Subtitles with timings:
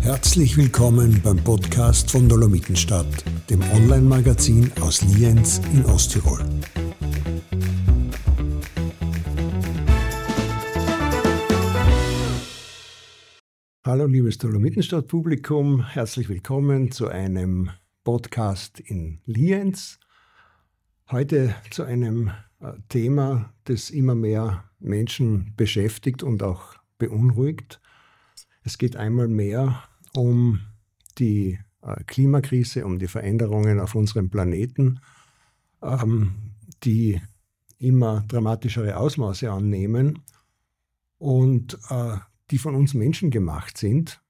[0.00, 6.42] Herzlich willkommen beim Podcast von Dolomitenstadt, dem Online-Magazin aus Lienz in Osttirol.
[13.84, 17.70] Hallo liebes Dolomitenstadt-Publikum, herzlich willkommen zu einem
[18.04, 19.98] Podcast in Lienz.
[21.10, 22.32] Heute zu einem
[22.88, 27.80] Thema, das immer mehr Menschen beschäftigt und auch beunruhigt.
[28.62, 29.82] Es geht einmal mehr
[30.14, 30.60] um
[31.18, 35.00] die äh, Klimakrise, um die Veränderungen auf unserem Planeten,
[35.82, 36.34] ähm,
[36.84, 37.20] die
[37.78, 40.24] immer dramatischere Ausmaße annehmen
[41.18, 42.16] und äh,
[42.50, 44.20] die von uns Menschen gemacht sind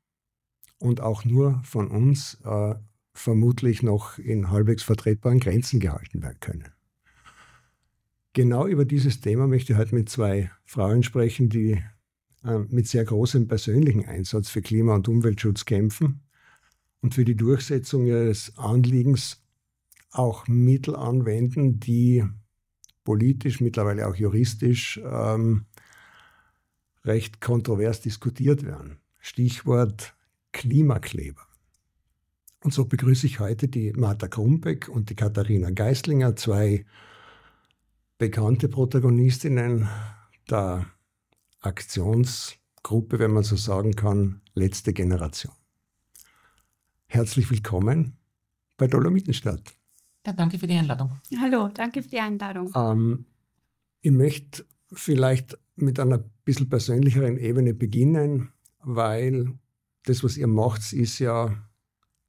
[0.78, 2.74] und auch nur von uns äh,
[3.14, 6.77] vermutlich noch in halbwegs vertretbaren Grenzen gehalten werden können.
[8.32, 11.82] Genau über dieses Thema möchte ich heute mit zwei Frauen sprechen, die
[12.44, 16.20] äh, mit sehr großem persönlichen Einsatz für Klima- und Umweltschutz kämpfen
[17.00, 19.42] und für die Durchsetzung ihres Anliegens
[20.10, 22.24] auch Mittel anwenden, die
[23.04, 25.66] politisch, mittlerweile auch juristisch ähm,
[27.04, 28.98] recht kontrovers diskutiert werden.
[29.18, 30.14] Stichwort
[30.52, 31.42] Klimakleber.
[32.62, 36.84] Und so begrüße ich heute die Martha Krumbeck und die Katharina Geislinger, zwei
[38.18, 39.88] bekannte Protagonistinnen
[40.50, 40.86] der
[41.60, 45.52] Aktionsgruppe, wenn man so sagen kann, letzte Generation.
[47.06, 48.16] Herzlich willkommen
[48.76, 49.74] bei Dolomitenstadt.
[50.26, 51.12] Ja, danke für die Einladung.
[51.40, 52.72] Hallo, danke für die Einladung.
[52.74, 53.24] Ähm,
[54.00, 59.54] ich möchte vielleicht mit einer bisschen persönlicheren Ebene beginnen, weil
[60.04, 61.56] das, was ihr macht, ist ja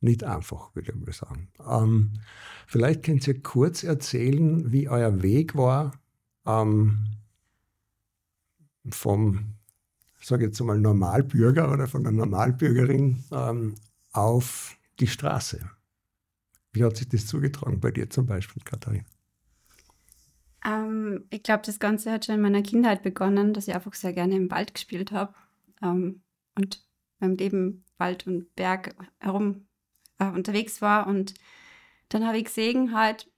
[0.01, 1.49] nicht einfach, würde ich mal sagen.
[1.67, 2.13] Ähm,
[2.67, 5.91] vielleicht könnt ihr kurz erzählen, wie euer Weg war
[6.45, 7.05] ähm,
[8.89, 9.55] vom,
[10.21, 13.75] sage jetzt mal, Normalbürger oder von der Normalbürgerin ähm,
[14.13, 15.69] auf die Straße.
[16.71, 19.05] Wie hat sich das zugetragen bei dir zum Beispiel, Katharina?
[20.65, 24.13] Ähm, ich glaube, das Ganze hat schon in meiner Kindheit begonnen, dass ich einfach sehr
[24.13, 25.33] gerne im Wald gespielt habe
[25.81, 26.21] ähm,
[26.55, 26.85] und
[27.19, 29.67] beim Leben Wald und Berg herum
[30.19, 31.07] äh, unterwegs war.
[31.07, 31.33] Und
[32.09, 33.29] dann habe ich gesehen, halt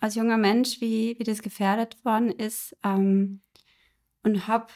[0.00, 3.42] als junger Mensch, wie, wie das gefährdet worden ist ähm,
[4.22, 4.68] und habe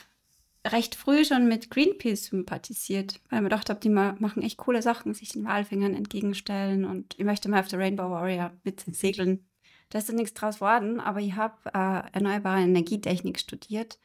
[0.67, 5.13] recht früh schon mit Greenpeace sympathisiert, weil mir gedacht habe, die machen echt coole Sachen,
[5.13, 9.47] sich den Walfängern entgegenstellen und ich möchte mal auf der Rainbow Warrior mit segeln.
[9.91, 13.99] Da ist dann nichts draus worden, aber ich habe äh, erneuerbare Energietechnik studiert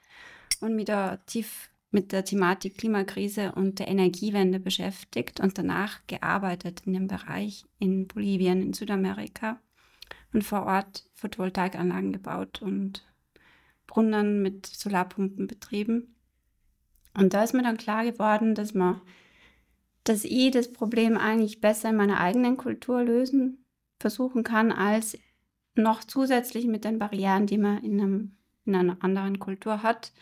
[0.60, 6.84] und mich da tief mit der Thematik Klimakrise und der Energiewende beschäftigt und danach gearbeitet
[6.86, 9.60] in dem Bereich in Bolivien, in Südamerika
[10.34, 13.06] und vor Ort Photovoltaikanlagen gebaut und
[13.88, 16.16] Brunnen mit Solarpumpen betrieben.
[17.16, 19.02] Und da ist mir dann klar geworden, dass man,
[20.04, 23.66] dass ich das Problem eigentlich besser in meiner eigenen Kultur lösen
[24.00, 25.18] versuchen kann, als
[25.76, 30.14] noch zusätzlich mit den Barrieren, die man in, einem, in einer anderen Kultur hat.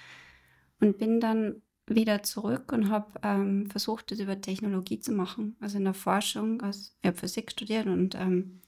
[0.79, 5.55] Und bin dann wieder zurück und habe ähm, versucht, das über Technologie zu machen.
[5.59, 8.61] Also in der Forschung, also ich habe Physik studiert und ähm,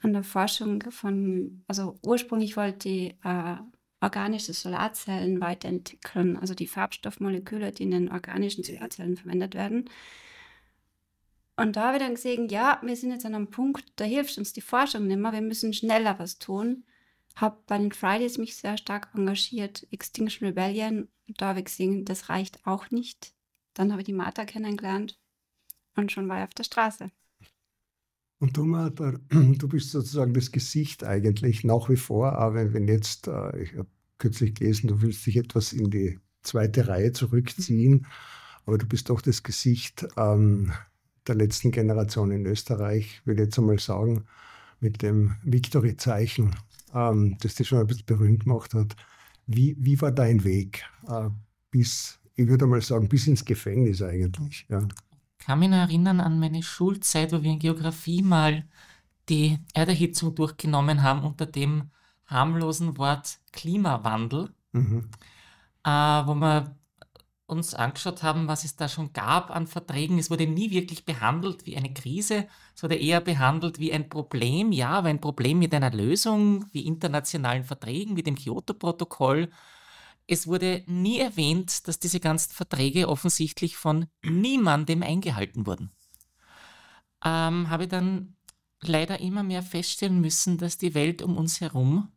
[0.00, 3.56] an der Forschung von, also ursprünglich wollte ich äh,
[4.00, 9.88] organische Solarzellen weiterentwickeln, also die Farbstoffmoleküle, die in den organischen Solarzellen verwendet werden.
[11.56, 14.36] Und da habe ich dann gesehen, ja, wir sind jetzt an einem Punkt, da hilft
[14.38, 16.84] uns die Forschung nicht mehr, wir müssen schneller was tun.
[17.36, 22.90] Habe bei den Fridays mich sehr stark engagiert, Extinction Rebellion, ich gesehen, das reicht auch
[22.90, 23.34] nicht.
[23.74, 25.18] Dann habe ich die Martha kennengelernt
[25.96, 27.10] und schon war ich auf der Straße.
[28.38, 33.26] Und du, Martha, du bist sozusagen das Gesicht eigentlich nach wie vor, aber wenn jetzt,
[33.26, 38.06] äh, ich habe kürzlich gelesen, du willst dich etwas in die zweite Reihe zurückziehen,
[38.66, 40.72] aber du bist doch das Gesicht ähm,
[41.26, 44.24] der letzten Generation in Österreich, würde ich jetzt einmal sagen,
[44.80, 46.54] mit dem Victory-Zeichen,
[46.94, 48.96] ähm, das dich schon ein bisschen berühmt gemacht hat.
[49.46, 51.28] Wie, wie war dein Weg äh,
[51.70, 54.66] bis, ich würde mal sagen, bis ins Gefängnis eigentlich?
[54.68, 54.86] Ja
[55.44, 58.64] kann mich noch erinnern an meine Schulzeit, wo wir in Geografie mal
[59.28, 61.90] die Erderhitzung durchgenommen haben unter dem
[62.26, 65.10] harmlosen Wort Klimawandel, mhm.
[65.84, 66.76] äh, wo wir
[67.46, 70.18] uns angeschaut haben, was es da schon gab an Verträgen.
[70.18, 74.72] Es wurde nie wirklich behandelt wie eine Krise, es wurde eher behandelt wie ein Problem,
[74.72, 79.50] ja, aber ein Problem mit einer Lösung, wie internationalen Verträgen, wie dem Kyoto-Protokoll
[80.26, 85.92] es wurde nie erwähnt, dass diese ganzen Verträge offensichtlich von niemandem eingehalten wurden.
[87.24, 88.36] Ähm, habe dann
[88.80, 92.10] leider immer mehr feststellen müssen, dass die Welt um uns herum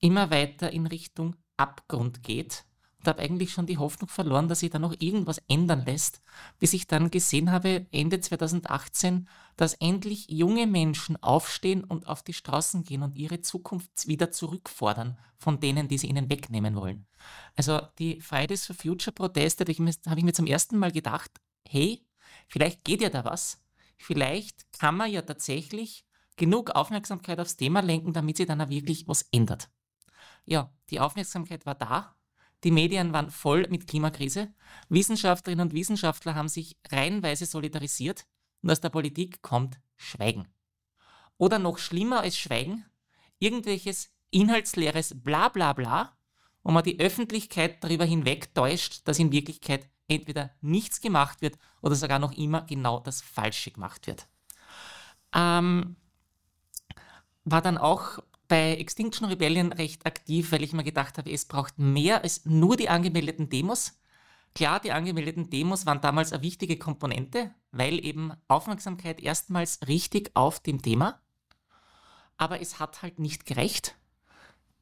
[0.00, 2.64] immer weiter in Richtung Abgrund geht
[3.06, 6.20] habe eigentlich schon die Hoffnung verloren, dass sich da noch irgendwas ändern lässt,
[6.58, 12.32] bis ich dann gesehen habe, Ende 2018, dass endlich junge Menschen aufstehen und auf die
[12.32, 17.06] Straßen gehen und ihre Zukunft wieder zurückfordern von denen, die sie ihnen wegnehmen wollen.
[17.56, 19.72] Also die Fridays for Future Proteste, da
[20.10, 21.30] habe ich mir zum ersten Mal gedacht,
[21.68, 22.06] hey,
[22.48, 23.62] vielleicht geht ja da was.
[23.98, 26.04] Vielleicht kann man ja tatsächlich
[26.36, 29.70] genug Aufmerksamkeit aufs Thema lenken, damit sich dann auch wirklich was ändert.
[30.44, 32.15] Ja, die Aufmerksamkeit war da,
[32.66, 34.52] die Medien waren voll mit Klimakrise.
[34.88, 38.26] Wissenschaftlerinnen und Wissenschaftler haben sich reihenweise solidarisiert
[38.60, 40.48] und aus der Politik kommt Schweigen.
[41.38, 42.84] Oder noch schlimmer als Schweigen,
[43.38, 46.16] irgendwelches inhaltsleeres Blablabla, bla, bla,
[46.64, 51.94] wo man die Öffentlichkeit darüber hinweg täuscht, dass in Wirklichkeit entweder nichts gemacht wird oder
[51.94, 54.26] sogar noch immer genau das Falsche gemacht wird.
[55.32, 55.94] Ähm,
[57.44, 58.18] war dann auch
[58.48, 62.76] bei Extinction Rebellion recht aktiv, weil ich mir gedacht habe, es braucht mehr als nur
[62.76, 63.98] die angemeldeten Demos.
[64.54, 70.60] Klar, die angemeldeten Demos waren damals eine wichtige Komponente, weil eben Aufmerksamkeit erstmals richtig auf
[70.60, 71.20] dem Thema.
[72.36, 73.96] Aber es hat halt nicht gerecht.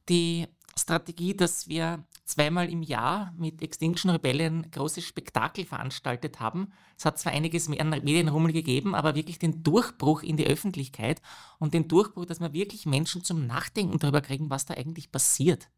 [0.08, 0.46] Die
[0.76, 6.72] Strategie, dass wir zweimal im Jahr mit Extinction Rebellion großes Spektakel veranstaltet haben.
[6.96, 11.20] Es hat zwar einiges mehr Medienrummel gegeben, aber wirklich den Durchbruch in die Öffentlichkeit
[11.58, 15.68] und den Durchbruch, dass wir wirklich Menschen zum Nachdenken darüber kriegen, was da eigentlich passiert,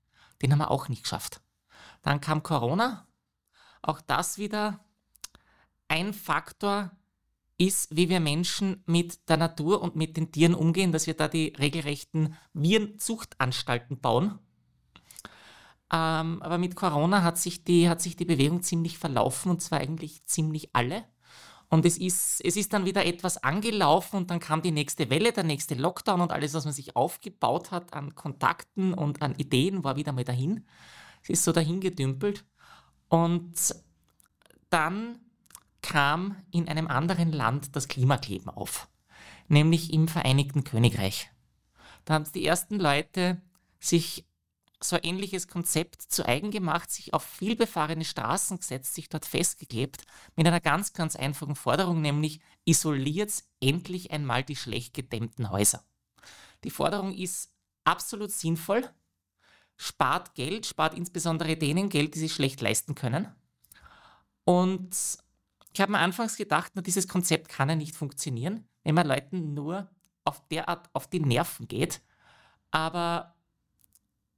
[0.43, 1.41] den haben wir auch nicht geschafft.
[2.03, 3.07] Dann kam Corona.
[3.83, 4.85] Auch das wieder
[5.89, 6.91] ein Faktor
[7.59, 11.29] ist, wie wir Menschen mit der Natur und mit den Tieren umgehen, dass wir da
[11.29, 14.39] die regelrechten Virenzuchtanstalten bauen
[15.93, 19.81] ähm, aber mit Corona hat sich, die, hat sich die Bewegung ziemlich verlaufen und zwar
[19.81, 21.05] eigentlich ziemlich alle.
[21.69, 25.33] Und es ist, es ist dann wieder etwas angelaufen und dann kam die nächste Welle,
[25.33, 29.83] der nächste Lockdown und alles, was man sich aufgebaut hat an Kontakten und an Ideen,
[29.83, 30.65] war wieder mal dahin.
[31.23, 32.45] Es ist so dahin gedümpelt.
[33.09, 33.75] Und
[34.71, 35.19] dann
[35.83, 38.89] kam in einem anderen Land das Klimakleben auf,
[39.49, 41.31] nämlich im Vereinigten Königreich.
[42.05, 43.41] Da haben die ersten Leute
[43.81, 44.25] sich
[44.83, 50.03] so ein ähnliches Konzept zu eigen gemacht, sich auf vielbefahrene Straßen gesetzt, sich dort festgeklebt,
[50.37, 55.83] mit einer ganz, ganz einfachen Forderung, nämlich isoliert endlich einmal die schlecht gedämmten Häuser.
[56.65, 57.53] Die Forderung ist
[57.85, 58.89] absolut sinnvoll,
[59.77, 63.29] spart Geld, spart insbesondere denen Geld, die sich schlecht leisten können.
[64.45, 64.97] Und
[65.73, 69.55] ich habe mir anfangs gedacht, nur dieses Konzept kann ja nicht funktionieren, wenn man Leuten
[69.55, 69.91] nur
[70.25, 72.03] auf derart auf die Nerven geht.
[72.71, 73.36] Aber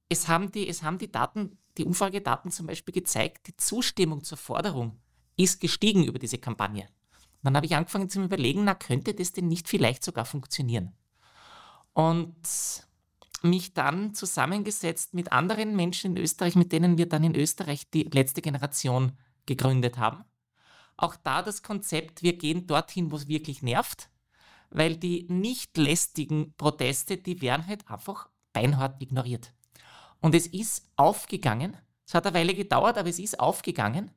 [0.08, 4.38] es haben die, es haben die Daten, die Umfragedaten zum Beispiel gezeigt, die Zustimmung zur
[4.38, 4.98] Forderung
[5.36, 6.88] ist gestiegen über diese Kampagne.
[7.42, 10.92] Dann habe ich angefangen zu überlegen, na, könnte das denn nicht vielleicht sogar funktionieren?
[11.92, 12.36] Und
[13.42, 18.02] mich dann zusammengesetzt mit anderen Menschen in Österreich, mit denen wir dann in Österreich die
[18.02, 19.12] letzte Generation
[19.46, 20.24] gegründet haben.
[20.96, 24.10] Auch da das Konzept, wir gehen dorthin, wo es wirklich nervt,
[24.70, 29.52] weil die nicht lästigen Proteste, die werden halt einfach beinhart ignoriert.
[30.20, 31.76] Und es ist aufgegangen.
[32.06, 34.10] Es hat eine Weile gedauert, aber es ist aufgegangen,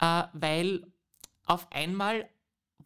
[0.00, 0.86] äh, weil
[1.44, 2.28] auf einmal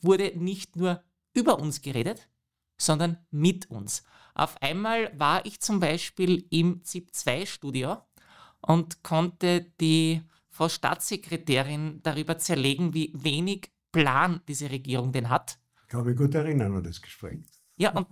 [0.01, 1.03] wurde nicht nur
[1.35, 2.29] über uns geredet,
[2.77, 4.03] sondern mit uns.
[4.35, 7.99] Auf einmal war ich zum Beispiel im ZIP-2-Studio
[8.61, 15.59] und konnte die Frau Staatssekretärin darüber zerlegen, wie wenig Plan diese Regierung denn hat.
[15.83, 17.45] Ich kann mich gut erinnern an das Gespräch.
[17.77, 18.09] Ja, und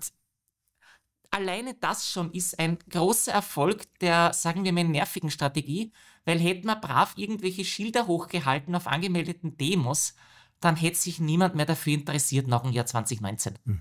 [1.30, 5.92] alleine das schon ist ein großer Erfolg der, sagen wir mal, nervigen Strategie,
[6.24, 10.14] weil hätten wir brav irgendwelche Schilder hochgehalten auf angemeldeten Demos,
[10.60, 13.54] dann hätte sich niemand mehr dafür interessiert nach dem Jahr 2019.
[13.64, 13.80] Hm.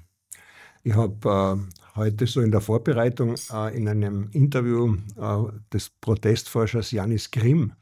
[0.83, 6.91] Ich habe äh, heute so in der Vorbereitung äh, in einem Interview äh, des Protestforschers
[6.91, 7.73] Janis Grimm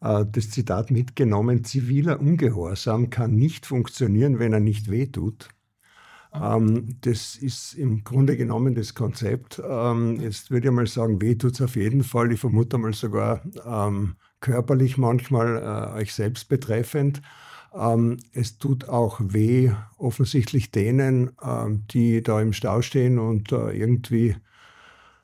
[0.00, 5.48] äh, das Zitat mitgenommen, ziviler Ungehorsam kann nicht funktionieren, wenn er nicht wehtut.
[6.34, 9.60] Ähm, das ist im Grunde genommen das Konzept.
[9.64, 12.32] Ähm, jetzt würde ich mal sagen, weh tut es auf jeden Fall.
[12.32, 17.20] Ich vermute mal sogar ähm, körperlich manchmal äh, euch selbst betreffend.
[17.74, 23.72] Ähm, es tut auch weh offensichtlich denen, ähm, die da im Stau stehen und äh,
[23.72, 24.36] irgendwie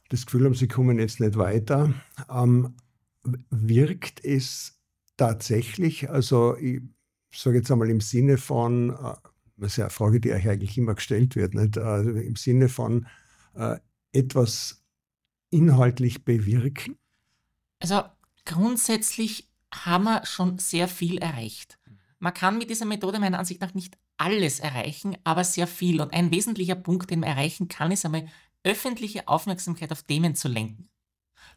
[0.09, 1.93] das Gefühl haben, sie kommen jetzt nicht weiter.
[2.31, 2.75] Ähm,
[3.50, 4.79] wirkt es
[5.17, 6.81] tatsächlich, also ich
[7.35, 9.15] sage jetzt einmal im Sinne von, äh,
[9.59, 11.79] das ist ja eine Frage, die euch eigentlich immer gestellt wird, nicht?
[11.79, 13.07] Also im Sinne von
[13.55, 13.79] äh,
[14.12, 14.83] etwas
[15.50, 16.97] inhaltlich bewirken?
[17.81, 18.03] Also
[18.45, 21.79] grundsätzlich haben wir schon sehr viel erreicht.
[22.19, 26.00] Man kann mit dieser Methode meiner Ansicht nach nicht alles erreichen, aber sehr viel.
[26.00, 28.29] Und ein wesentlicher Punkt, den man erreichen kann, ist einmal
[28.65, 30.88] öffentliche Aufmerksamkeit auf Themen zu lenken.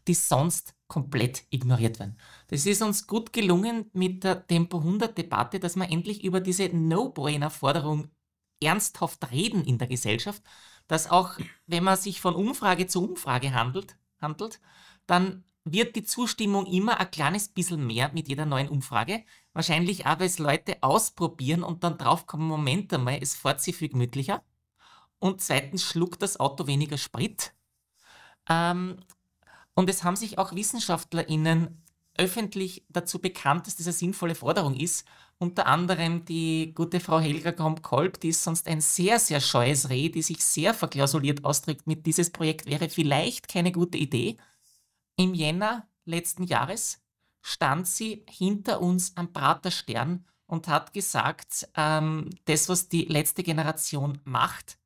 [0.08, 2.18] die sonst komplett ignoriert werden.
[2.50, 6.68] Das ist uns gut gelungen mit der Tempo 100 Debatte, dass wir endlich über diese
[6.68, 8.10] No-Brainer-Forderung
[8.62, 10.44] ernsthaft reden in der Gesellschaft,
[10.88, 14.60] dass auch, wenn man sich von Umfrage zu Umfrage handelt, handelt
[15.08, 19.24] dann wird die Zustimmung immer ein kleines bisschen mehr mit jeder neuen Umfrage.
[19.54, 24.44] Wahrscheinlich weil es Leute ausprobieren und dann draufkommen, Moment einmal, es fährt sich viel gemütlicher.
[25.20, 27.54] Und zweitens schluckt das Auto weniger Sprit.
[28.50, 28.98] Ähm,
[29.74, 31.82] und es haben sich auch WissenschaftlerInnen
[32.18, 35.06] öffentlich dazu bekannt, dass das eine sinnvolle Forderung ist.
[35.40, 40.10] Unter anderem die gute Frau Helga Kromp-Kolb, die ist sonst ein sehr, sehr scheues Reh,
[40.10, 44.38] die sich sehr verklausuliert ausdrückt mit dieses Projekt wäre vielleicht keine gute Idee.
[45.16, 47.02] Im Jänner letzten Jahres
[47.42, 54.20] stand sie hinter uns am Praterstern und hat gesagt, ähm, das, was die letzte Generation
[54.26, 54.78] macht,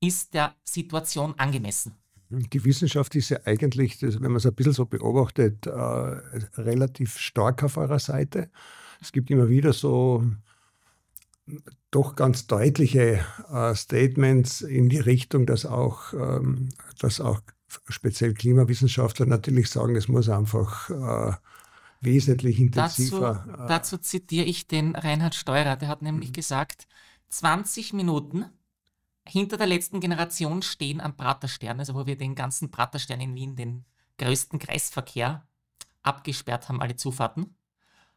[0.00, 2.01] ist der Situation angemessen.
[2.34, 7.62] Die Wissenschaft ist ja eigentlich, wenn man es ein bisschen so beobachtet, äh, relativ stark
[7.62, 8.50] auf eurer Seite.
[9.00, 10.24] Es gibt immer wieder so
[11.90, 17.40] doch ganz deutliche äh, Statements in die Richtung, dass auch, ähm, dass auch
[17.88, 21.36] speziell Klimawissenschaftler natürlich sagen, es muss einfach äh,
[22.00, 23.44] wesentlich intensiver.
[23.46, 26.34] Dazu, dazu, zitiere ich den Reinhard Steurer, der hat nämlich mhm.
[26.34, 26.86] gesagt,
[27.28, 28.46] 20 Minuten
[29.26, 33.56] hinter der letzten Generation stehen am Praterstern, also wo wir den ganzen Praterstern in Wien,
[33.56, 33.84] den
[34.18, 35.46] größten Kreisverkehr,
[36.02, 37.56] abgesperrt haben, alle Zufahrten,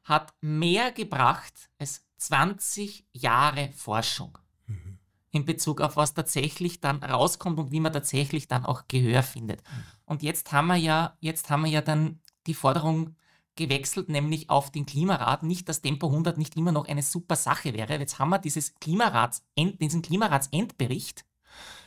[0.04, 5.00] hat mehr gebracht als 20 Jahre Forschung mhm.
[5.32, 9.62] in Bezug auf was tatsächlich dann rauskommt und wie man tatsächlich dann auch Gehör findet.
[9.62, 9.84] Mhm.
[10.06, 13.16] Und jetzt haben wir ja, jetzt haben wir ja dann die Forderung
[13.56, 15.44] gewechselt, nämlich auf den Klimarat.
[15.44, 17.98] Nicht, dass Tempo 100 nicht immer noch eine super Sache wäre.
[17.98, 21.26] Jetzt haben wir dieses Klimarats, diesen Klimaratsendbericht.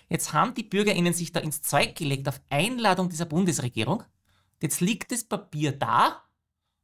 [0.09, 4.03] Jetzt haben die BürgerInnen sich da ins Zeug gelegt auf Einladung dieser Bundesregierung.
[4.63, 6.23] Jetzt liegt das Papier da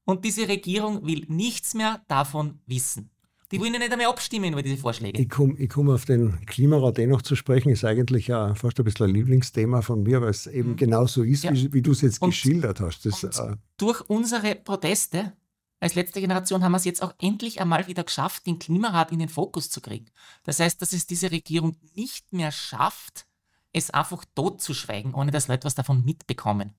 [0.05, 3.11] und diese Regierung will nichts mehr davon wissen.
[3.51, 5.21] Die wollen ja nicht einmal abstimmen über diese Vorschläge.
[5.21, 8.85] Ich komme komm auf den Klimarat eh noch zu sprechen, ist eigentlich ja fast ein
[8.85, 10.77] bisschen ein Lieblingsthema von mir, weil es eben mhm.
[10.77, 11.53] genau so ist, ja.
[11.53, 13.05] wie, wie du es jetzt und, geschildert hast.
[13.07, 15.33] Das, äh, durch unsere Proteste
[15.81, 19.19] als letzte Generation haben wir es jetzt auch endlich einmal wieder geschafft, den Klimarat in
[19.19, 20.07] den Fokus zu kriegen.
[20.45, 23.27] Das heißt, dass es diese Regierung nicht mehr schafft,
[23.73, 26.75] es einfach totzuschweigen, ohne dass Leute was davon mitbekommen.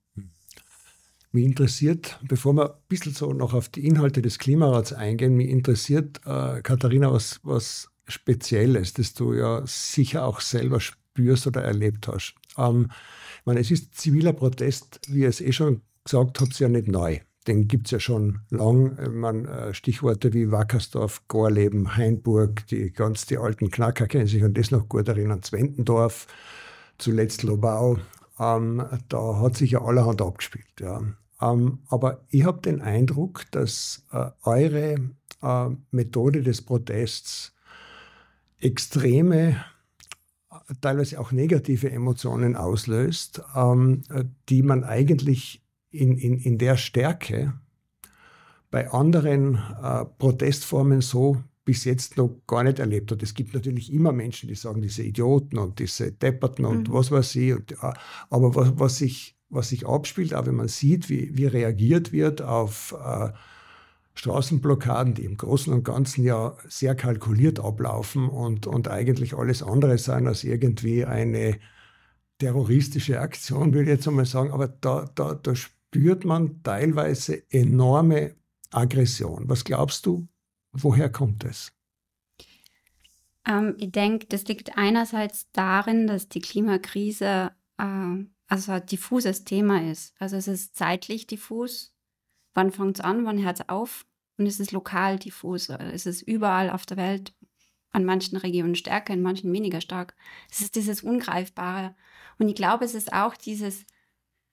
[1.36, 5.50] Mich interessiert, bevor wir ein bisschen so noch auf die Inhalte des Klimarats eingehen, mich
[5.50, 12.08] interessiert, äh, Katharina, was, was Spezielles, das du ja sicher auch selber spürst oder erlebt
[12.08, 12.36] hast.
[12.58, 12.88] Ähm,
[13.40, 16.88] ich meine, es ist ziviler Protest, wie ihr es eh schon gesagt habt, ja nicht
[16.88, 17.20] neu.
[17.48, 18.98] Den gibt es ja schon lang.
[19.20, 24.54] Man, äh, Stichworte wie Wackersdorf, Gorleben, Hainburg, die ganz die alten Knacker kennen sich an
[24.54, 26.28] das noch gut erinnern, Zwentendorf,
[26.98, 27.98] zuletzt Lobau.
[28.40, 30.80] Ähm, da hat sich ja allerhand abgespielt.
[30.80, 31.02] Ja.
[31.42, 34.96] Ähm, aber ich habe den Eindruck, dass äh, eure
[35.42, 37.54] äh, Methode des Protests
[38.60, 39.64] extreme,
[40.82, 44.04] teilweise auch negative Emotionen auslöst, ähm,
[44.50, 45.62] die man eigentlich
[45.92, 47.54] in, in, in der Stärke
[48.72, 53.24] bei anderen äh, Protestformen so bis jetzt noch gar nicht erlebt hat.
[53.24, 56.94] Es gibt natürlich immer Menschen, die sagen, diese Idioten und diese Depperten und mhm.
[56.94, 57.54] was weiß ich.
[57.54, 57.94] Und, äh,
[58.30, 62.42] aber was, was ich was sich abspielt, auch wenn man sieht, wie, wie reagiert wird
[62.42, 63.30] auf äh,
[64.16, 69.98] Straßenblockaden, die im Großen und Ganzen ja sehr kalkuliert ablaufen und, und eigentlich alles andere
[69.98, 71.60] sein als irgendwie eine
[72.40, 74.52] terroristische Aktion, würde ich jetzt einmal sagen.
[74.52, 78.36] Aber da, da, da spürt man teilweise enorme
[78.72, 79.48] Aggression.
[79.48, 80.28] Was glaubst du,
[80.72, 81.72] woher kommt es?
[83.48, 89.90] Ähm, ich denke, das liegt einerseits darin, dass die Klimakrise äh, also ein diffuses Thema
[89.90, 90.14] ist.
[90.20, 91.94] Also es ist zeitlich diffus.
[92.54, 94.06] Wann fängt es an, wann hört es auf?
[94.38, 95.70] Und es ist lokal diffus.
[95.70, 97.34] Es ist überall auf der Welt,
[97.92, 100.16] an manchen Regionen stärker, in manchen weniger stark.
[100.52, 101.96] Es ist dieses Ungreifbare.
[102.38, 103.86] Und ich glaube, es ist auch dieses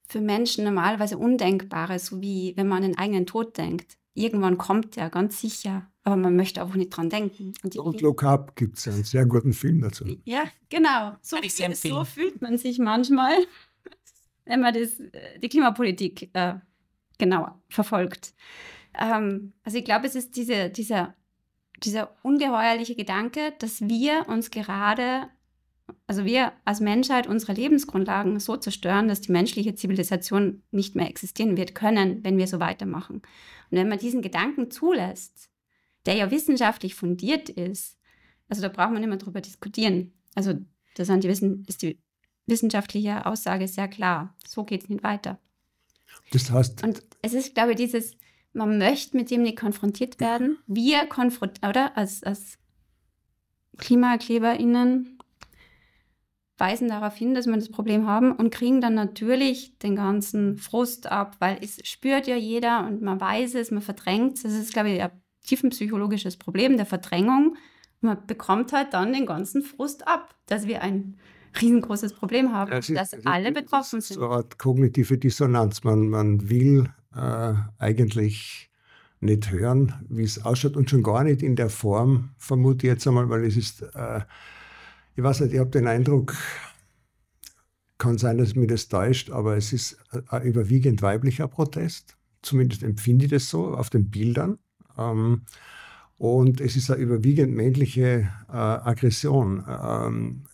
[0.08, 3.98] für Menschen normalerweise Undenkbare, so wie wenn man an den eigenen Tod denkt.
[4.14, 7.54] Irgendwann kommt der, ganz sicher, aber man möchte auch nicht dran denken.
[7.62, 10.04] Und, und Look Up gibt es einen sehr guten Film dazu.
[10.24, 11.16] Ja, genau.
[11.22, 13.32] So, viel, so fühlt man sich manchmal
[14.44, 15.00] wenn man das,
[15.42, 16.54] die Klimapolitik äh,
[17.18, 18.34] genauer verfolgt.
[18.98, 21.14] Ähm, also ich glaube, es ist diese, dieser,
[21.82, 25.28] dieser ungeheuerliche Gedanke, dass wir uns gerade,
[26.06, 31.56] also wir als Menschheit unsere Lebensgrundlagen so zerstören, dass die menschliche Zivilisation nicht mehr existieren
[31.56, 33.16] wird können, wenn wir so weitermachen.
[33.16, 35.50] Und wenn man diesen Gedanken zulässt,
[36.06, 37.98] der ja wissenschaftlich fundiert ist,
[38.48, 40.12] also da braucht man nicht mehr drüber diskutieren.
[40.34, 40.54] Also
[40.96, 41.98] da sind die Wissen, ist die
[42.46, 44.34] wissenschaftliche Aussage ist sehr klar.
[44.46, 45.38] So geht es nicht weiter.
[46.32, 46.82] Das heißt.
[46.84, 48.16] Und es ist, glaube ich, dieses,
[48.52, 50.58] man möchte mit dem nicht konfrontiert werden.
[50.66, 51.96] Wir konfrontieren, oder?
[51.96, 52.58] Als, als
[53.78, 55.18] KlimakleberInnen
[56.58, 61.10] weisen darauf hin, dass wir das Problem haben und kriegen dann natürlich den ganzen Frust
[61.10, 64.42] ab, weil es spürt ja jeder und man weiß es, man verdrängt es.
[64.42, 65.10] Das ist, glaube ich, ein
[65.44, 67.56] tiefenpsychologisches Problem der Verdrängung.
[68.00, 71.18] Man bekommt halt dann den ganzen Frust ab, dass wir ein
[71.60, 74.16] riesengroßes Problem haben, das ist, dass alle betroffen sind.
[74.16, 75.84] So eine Art kognitive Dissonanz.
[75.84, 78.70] Man, man will äh, eigentlich
[79.20, 83.06] nicht hören, wie es ausschaut und schon gar nicht in der Form, vermute ich jetzt
[83.06, 84.20] einmal, weil es ist, äh,
[85.14, 86.34] ich weiß nicht, ich habe den Eindruck,
[87.98, 89.96] kann sein, dass mich das täuscht, aber es ist
[90.28, 92.16] ein überwiegend weiblicher Protest.
[92.42, 94.58] Zumindest empfinde ich das so auf den Bildern.
[94.98, 95.42] Ähm,
[96.18, 99.64] und es ist eine überwiegend männliche äh, Aggression.
[99.68, 100.44] Ähm,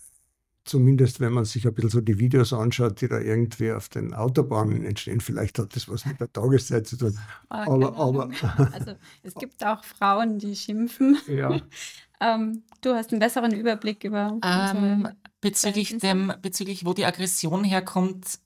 [0.69, 4.15] zumindest wenn man sich ein bisschen so die Videos anschaut, die da irgendwie auf den
[4.15, 5.21] Autobahnen entstehen.
[5.21, 7.19] Vielleicht hat das was mit der Tageszeit zu tun.
[7.49, 8.31] Ah, aber, aber
[8.73, 11.19] also es gibt auch Frauen, die schimpfen.
[11.27, 11.61] Ja.
[12.21, 14.39] ähm, du hast einen besseren Überblick über.
[14.45, 15.09] Ähm,
[15.41, 18.39] bezüglich, dem, bezüglich, wo die Aggression herkommt,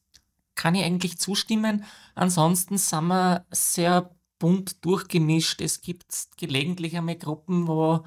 [0.55, 1.85] kann ich eigentlich zustimmen.
[2.15, 5.61] Ansonsten sind wir sehr bunt durchgemischt.
[5.61, 6.05] Es gibt
[6.37, 8.05] gelegentlich einmal Gruppen, wo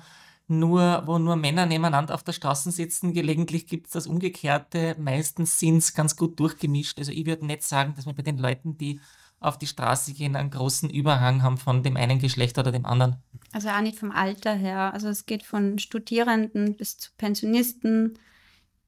[0.47, 3.13] nur, wo nur Männer nebeneinander auf der Straße sitzen.
[3.13, 4.95] Gelegentlich gibt es das Umgekehrte.
[4.99, 6.99] Meistens sind es ganz gut durchgemischt.
[6.99, 8.99] Also ich würde nicht sagen, dass wir bei den Leuten, die
[9.39, 13.17] auf die Straße gehen, einen großen Überhang haben von dem einen Geschlecht oder dem anderen.
[13.51, 14.93] Also auch nicht vom Alter her.
[14.93, 18.17] Also es geht von Studierenden bis zu Pensionisten,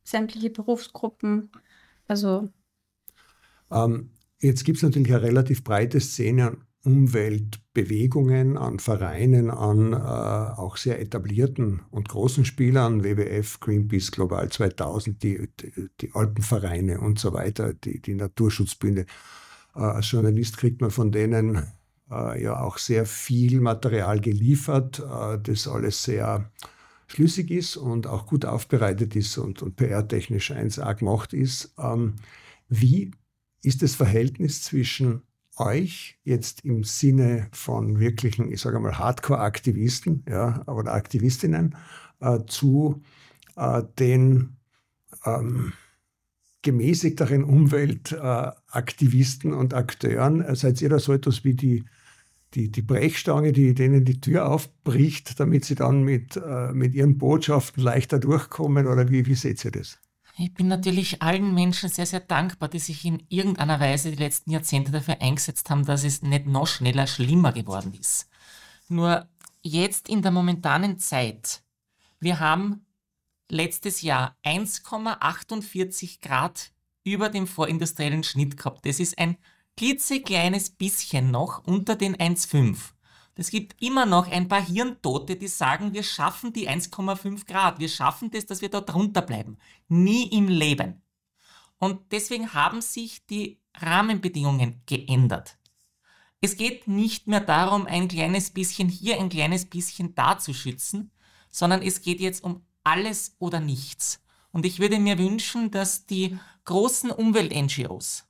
[0.04, 1.52] sämtliche Berufsgruppen.
[2.08, 2.50] Also.
[3.72, 10.78] Ähm, jetzt gibt es natürlich eine relativ breite Szene Umweltbewegungen, an Vereinen, an äh, auch
[10.78, 15.50] sehr etablierten und großen Spielern, WWF, Greenpeace, Global 2000, die,
[16.00, 19.06] die, Alpenvereine und so weiter, die, die Naturschutzbünde.
[19.76, 21.68] Äh, als Journalist kriegt man von denen
[22.10, 26.50] äh, ja auch sehr viel Material geliefert, äh, das alles sehr
[27.08, 31.74] schlüssig ist und auch gut aufbereitet ist und, und PR-technisch 1A gemacht ist.
[31.78, 32.16] Ähm,
[32.70, 33.12] wie
[33.62, 35.24] ist das Verhältnis zwischen
[35.58, 41.76] euch jetzt im Sinne von wirklichen, ich sage mal, Hardcore-Aktivisten ja, oder Aktivistinnen
[42.20, 43.02] äh, zu
[43.56, 44.58] äh, den
[45.26, 45.74] ähm,
[46.62, 50.42] gemäßigteren Umweltaktivisten äh, und Akteuren?
[50.42, 51.86] Äh, seid ihr da so etwas wie die,
[52.54, 57.18] die, die Brechstange, die denen die Tür aufbricht, damit sie dann mit, äh, mit ihren
[57.18, 58.88] Botschaften leichter durchkommen?
[58.88, 60.00] Oder wie, wie seht ihr das?
[60.40, 64.52] Ich bin natürlich allen Menschen sehr, sehr dankbar, die sich in irgendeiner Weise die letzten
[64.52, 68.30] Jahrzehnte dafür eingesetzt haben, dass es nicht noch schneller schlimmer geworden ist.
[68.88, 69.28] Nur
[69.64, 71.64] jetzt in der momentanen Zeit,
[72.20, 72.86] wir haben
[73.50, 76.72] letztes Jahr 1,48 Grad
[77.04, 78.86] über dem vorindustriellen Schnitt gehabt.
[78.86, 79.38] Das ist ein
[79.76, 82.78] klitzekleines bisschen noch unter den 1,5.
[83.40, 87.88] Es gibt immer noch ein paar Hirntote, die sagen, wir schaffen die 1,5 Grad, wir
[87.88, 89.60] schaffen das, dass wir da drunter bleiben.
[89.88, 91.04] Nie im Leben.
[91.78, 95.60] Und deswegen haben sich die Rahmenbedingungen geändert.
[96.42, 101.12] Es geht nicht mehr darum, ein kleines bisschen hier, ein kleines bisschen da zu schützen,
[101.52, 104.24] sondern es geht jetzt um alles oder nichts.
[104.52, 108.26] Und ich würde mir wünschen, dass die großen Umwelt-NGOs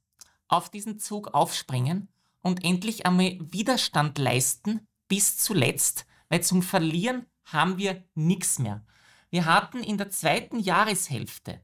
[0.49, 2.09] auf diesen Zug aufspringen
[2.41, 8.83] und endlich einmal Widerstand leisten bis zuletzt, weil zum Verlieren haben wir nichts mehr.
[9.29, 11.61] Wir hatten in der zweiten Jahreshälfte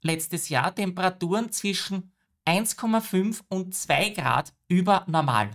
[0.00, 2.12] letztes Jahr Temperaturen zwischen
[2.46, 5.50] 1,5 und 2 Grad über normal.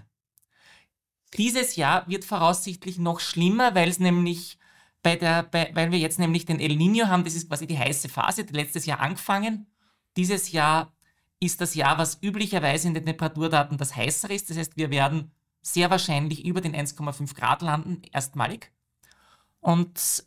[1.37, 4.57] Dieses Jahr wird voraussichtlich noch schlimmer, weil es nämlich
[5.03, 7.77] bei der, bei, weil wir jetzt nämlich den El Nino haben, das ist quasi die
[7.77, 9.67] heiße Phase, die letztes Jahr angefangen.
[10.17, 10.93] Dieses Jahr
[11.39, 14.49] ist das Jahr, was üblicherweise in den Temperaturdaten das heißere ist.
[14.49, 18.71] Das heißt, wir werden sehr wahrscheinlich über den 1,5 Grad landen, erstmalig.
[19.59, 20.23] Und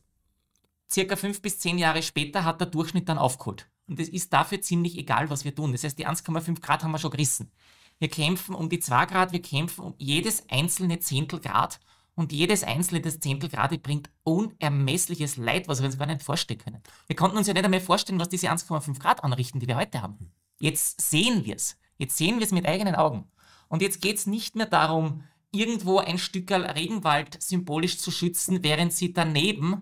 [0.91, 3.69] circa fünf bis zehn Jahre später hat der Durchschnitt dann aufgeholt.
[3.89, 5.73] Und es ist dafür ziemlich egal, was wir tun.
[5.73, 7.51] Das heißt, die 1,5 Grad haben wir schon gerissen.
[7.99, 11.81] Wir kämpfen um die 2 Grad, wir kämpfen um jedes einzelne Zehntel Grad.
[12.15, 16.61] Und jedes einzelne des Zehntel Grad bringt unermessliches Leid, was wir uns gar nicht vorstellen
[16.61, 16.83] können.
[17.07, 20.03] Wir konnten uns ja nicht einmal vorstellen, was diese 1,5 Grad anrichten, die wir heute
[20.03, 20.31] haben.
[20.59, 21.79] Jetzt sehen wir es.
[21.97, 23.31] Jetzt sehen wir es mit eigenen Augen.
[23.73, 28.93] Und jetzt geht es nicht mehr darum, irgendwo ein Stück Regenwald symbolisch zu schützen, während
[28.93, 29.81] sie daneben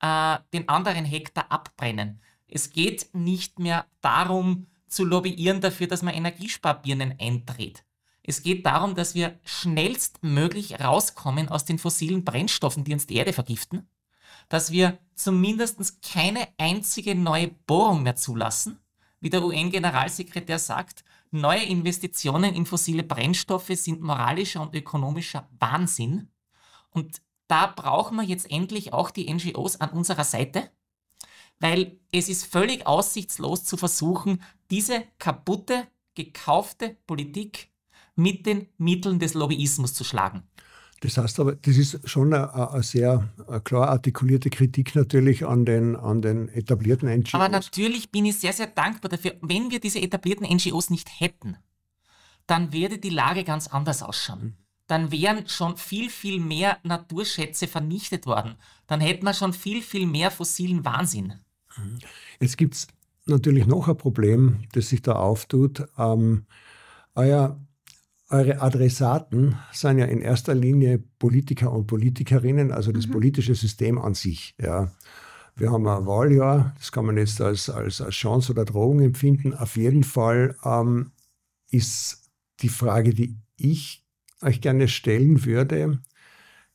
[0.00, 2.22] äh, den anderen Hektar abbrennen.
[2.46, 7.84] Es geht nicht mehr darum, zu lobbyieren dafür, dass man Energiesparbirnen eindreht.
[8.22, 13.32] Es geht darum, dass wir schnellstmöglich rauskommen aus den fossilen Brennstoffen, die uns die Erde
[13.32, 13.88] vergiften,
[14.48, 18.78] dass wir zumindest keine einzige neue Bohrung mehr zulassen,
[19.18, 26.28] wie der UN-Generalsekretär sagt, neue Investitionen in fossile Brennstoffe sind moralischer und ökonomischer Wahnsinn.
[26.90, 30.70] Und da brauchen wir jetzt endlich auch die NGOs an unserer Seite,
[31.60, 37.70] weil es ist völlig aussichtslos zu versuchen, diese kaputte, gekaufte Politik
[38.16, 40.44] mit den Mitteln des Lobbyismus zu schlagen.
[41.04, 43.28] Das heißt aber, das ist schon eine, eine sehr
[43.64, 47.34] klar artikulierte Kritik natürlich an den, an den etablierten NGOs.
[47.34, 49.34] Aber natürlich bin ich sehr, sehr dankbar dafür.
[49.42, 51.58] Wenn wir diese etablierten NGOs nicht hätten,
[52.46, 54.42] dann würde die Lage ganz anders ausschauen.
[54.42, 54.52] Mhm.
[54.86, 58.54] Dann wären schon viel, viel mehr Naturschätze vernichtet worden.
[58.86, 61.34] Dann hätten wir schon viel, viel mehr fossilen Wahnsinn.
[61.76, 61.98] Mhm.
[62.40, 62.86] Jetzt gibt es
[63.26, 65.86] natürlich noch ein Problem, das sich da auftut.
[65.98, 66.46] Ähm,
[67.14, 67.60] euer
[68.34, 73.12] eure Adressaten sind ja in erster Linie Politiker und Politikerinnen, also das mhm.
[73.12, 74.54] politische System an sich.
[74.60, 74.92] Ja.
[75.56, 79.54] Wir haben ein Wahljahr, das kann man jetzt als, als, als Chance oder Drohung empfinden.
[79.54, 81.12] Auf jeden Fall ähm,
[81.70, 82.28] ist
[82.60, 84.04] die Frage, die ich
[84.42, 86.00] euch gerne stellen würde,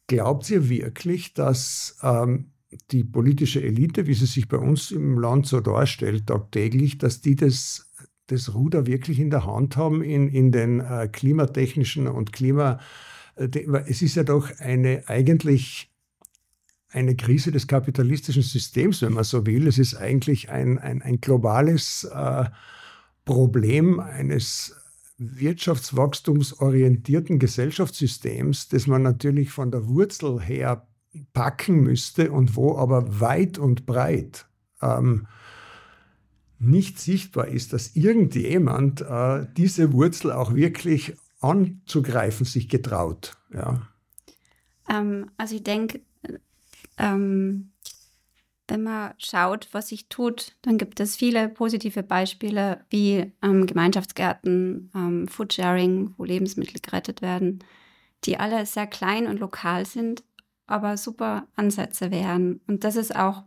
[0.07, 2.53] glaubt ihr wirklich, dass ähm,
[2.91, 7.35] die politische Elite, wie sie sich bei uns im Land so darstellt, tagtäglich, dass die
[7.35, 7.88] das
[8.31, 12.79] das Ruder wirklich in der Hand haben in, in den äh, klimatechnischen und Klima.
[13.35, 13.49] Äh,
[13.87, 15.91] es ist ja doch eine eigentlich
[16.91, 19.67] eine Krise des kapitalistischen Systems, wenn man so will.
[19.67, 22.45] Es ist eigentlich ein, ein, ein globales äh,
[23.25, 24.75] Problem eines
[25.19, 30.87] wirtschaftswachstumsorientierten Gesellschaftssystems, das man natürlich von der Wurzel her
[31.33, 34.47] packen müsste und wo aber weit und breit
[34.81, 35.27] ähm,
[36.59, 43.37] nicht sichtbar ist, dass irgendjemand äh, diese Wurzel auch wirklich anzugreifen sich getraut.
[43.53, 43.81] Ja.
[44.89, 46.01] Ähm, also ich denke,
[46.97, 47.71] ähm,
[48.67, 54.91] wenn man schaut, was sich tut, dann gibt es viele positive Beispiele wie ähm, Gemeinschaftsgärten,
[54.93, 57.63] ähm, Foodsharing, wo Lebensmittel gerettet werden,
[58.25, 60.23] die alle sehr klein und lokal sind,
[60.67, 62.61] aber super Ansätze wären.
[62.67, 63.43] Und das ist auch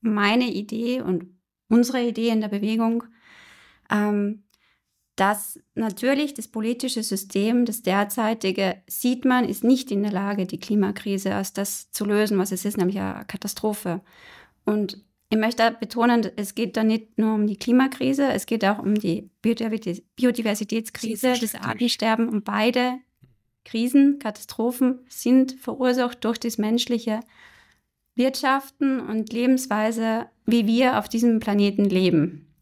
[0.00, 1.37] meine Idee und
[1.68, 3.04] unsere Idee in der Bewegung,
[3.90, 4.44] ähm,
[5.16, 10.60] dass natürlich das politische System, das derzeitige, sieht man, ist nicht in der Lage, die
[10.60, 14.00] Klimakrise als das zu lösen, was es ist, nämlich eine Katastrophe.
[14.64, 18.78] Und ich möchte betonen, es geht da nicht nur um die Klimakrise, es geht auch
[18.78, 22.28] um die Biodiversitätskrise, das Artensterben.
[22.28, 22.98] Und beide
[23.64, 27.20] Krisen, Katastrophen sind verursacht durch das menschliche
[28.18, 32.52] Wirtschaften und Lebensweise, wie wir auf diesem Planeten leben.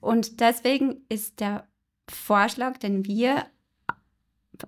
[0.00, 1.68] Und deswegen ist der
[2.08, 3.46] Vorschlag, den wir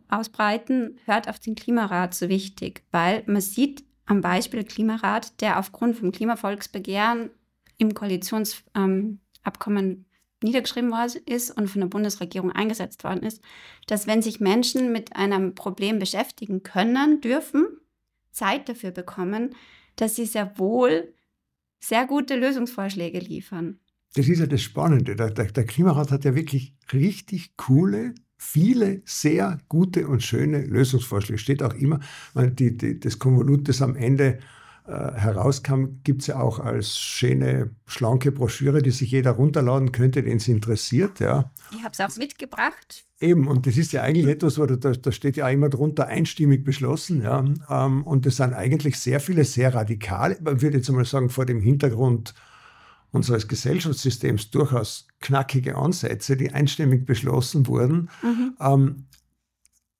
[0.09, 5.97] ausbreiten, hört auf den Klimarat so wichtig, weil man sieht am Beispiel Klimarat, der aufgrund
[5.97, 7.31] vom Klimavolksbegehren
[7.77, 9.19] im Koalitionsabkommen
[9.67, 10.05] ähm,
[10.43, 13.43] niedergeschrieben worden ist und von der Bundesregierung eingesetzt worden ist,
[13.87, 17.67] dass wenn sich Menschen mit einem Problem beschäftigen können, dürfen,
[18.31, 19.55] Zeit dafür bekommen,
[20.01, 21.13] dass sie sehr wohl
[21.81, 23.79] sehr gute Lösungsvorschläge liefern.
[24.15, 25.15] Das ist ja das Spannende.
[25.15, 31.39] Der, der, der Klimarat hat ja wirklich richtig coole, viele sehr gute und schöne Lösungsvorschläge.
[31.39, 32.01] Steht auch immer,
[32.35, 34.39] die, die, das Konvolut, das am Ende
[34.93, 40.39] herauskam, gibt es ja auch als schöne, schlanke Broschüre, die sich jeder runterladen könnte, den
[40.39, 41.21] es interessiert.
[41.21, 41.51] Ja.
[41.73, 43.05] Ich habe es auch mitgebracht.
[43.21, 46.65] Eben, und das ist ja eigentlich etwas, wo da, da steht ja immer drunter einstimmig
[46.65, 47.23] beschlossen.
[47.23, 47.45] Ja.
[47.69, 51.45] Ähm, und das sind eigentlich sehr viele, sehr radikale, man würde jetzt mal sagen, vor
[51.45, 52.35] dem Hintergrund
[53.11, 58.11] unseres Gesellschaftssystems durchaus knackige Ansätze, die einstimmig beschlossen wurden.
[58.23, 58.55] Mhm.
[58.61, 59.05] Ähm,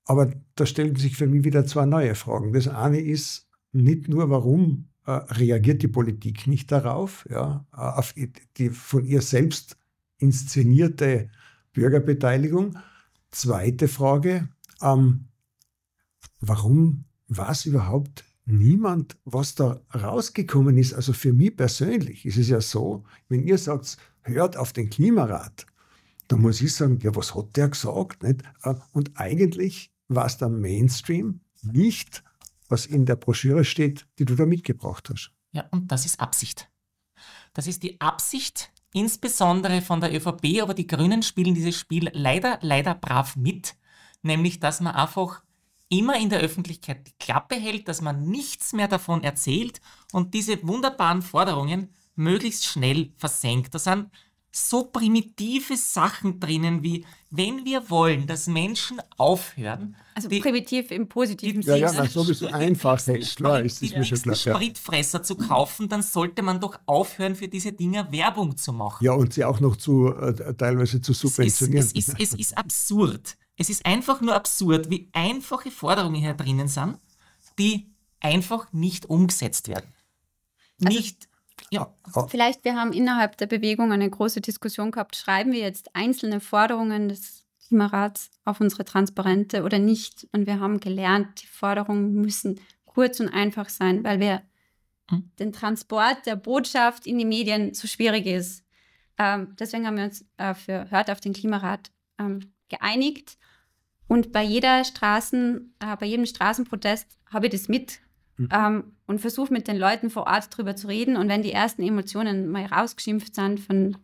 [0.05, 2.53] aber da stellen sich für mich wieder zwei neue Fragen.
[2.53, 8.15] Das eine ist, nicht nur, warum äh, reagiert die Politik nicht darauf, ja, äh, auf
[8.57, 9.77] die von ihr selbst
[10.19, 11.31] inszenierte
[11.73, 12.79] Bürgerbeteiligung.
[13.31, 14.49] Zweite Frage,
[14.83, 15.29] ähm,
[16.41, 20.95] warum weiß überhaupt niemand, was da rausgekommen ist?
[20.95, 25.67] Also für mich persönlich ist es ja so, wenn ihr sagt, hört auf den Klimarat,
[26.29, 28.23] dann muss ich sagen, ja, was hat der gesagt?
[28.23, 28.43] Nicht?
[28.63, 32.23] Äh, und eigentlich war es der Mainstream nicht
[32.69, 35.33] was in der Broschüre steht, die du da mitgebracht hast.
[35.53, 36.71] Ja, und das ist Absicht.
[37.55, 42.59] Das ist die Absicht, insbesondere von der ÖVP, aber die Grünen spielen dieses Spiel leider,
[42.63, 43.77] leider brav mit,
[44.23, 45.43] nämlich dass man einfach
[45.89, 49.81] immer in der Öffentlichkeit die Klappe hält, dass man nichts mehr davon erzählt
[50.13, 53.75] und diese wunderbaren Forderungen möglichst schnell versenkt.
[53.75, 54.11] Da sind
[54.59, 59.97] so primitive Sachen drinnen wie, wenn wir wollen, dass Menschen aufhören.
[60.15, 61.79] Also die, primitiv im positiven Sinne.
[61.79, 63.03] Ja, ja, na, sowieso einfach,
[63.37, 64.35] klar, ist, ist mir schon klar.
[64.35, 69.05] Spritfresser zu kaufen, dann sollte man doch aufhören, für diese Dinger Werbung zu machen.
[69.05, 71.85] Ja, und sie auch noch zu, äh, teilweise zu subventionieren.
[71.85, 73.37] Es ist, es, ist, es ist absurd.
[73.57, 76.99] Es ist einfach nur absurd, wie einfache Forderungen hier drinnen sind,
[77.59, 79.93] die einfach nicht umgesetzt werden.
[80.85, 81.28] Also nicht
[81.71, 81.93] ja.
[82.29, 87.09] Vielleicht, wir haben innerhalb der Bewegung eine große Diskussion gehabt, schreiben wir jetzt einzelne Forderungen
[87.09, 90.27] des Klimarats auf unsere Transparente oder nicht?
[90.33, 94.43] Und wir haben gelernt, die Forderungen müssen kurz und einfach sein, weil wir
[95.11, 95.31] hm.
[95.39, 98.65] den Transport der Botschaft in die Medien so schwierig ist.
[99.19, 103.37] Ähm, deswegen haben wir uns äh, für Hört auf den Klimarat ähm, geeinigt.
[104.07, 108.01] Und bei jeder Straßen, äh, bei jedem Straßenprotest habe ich das mit
[108.39, 108.49] mhm.
[108.53, 111.17] ähm, und versuche mit den Leuten vor Ort drüber zu reden.
[111.17, 113.97] Und wenn die ersten Emotionen mal rausgeschimpft sind von,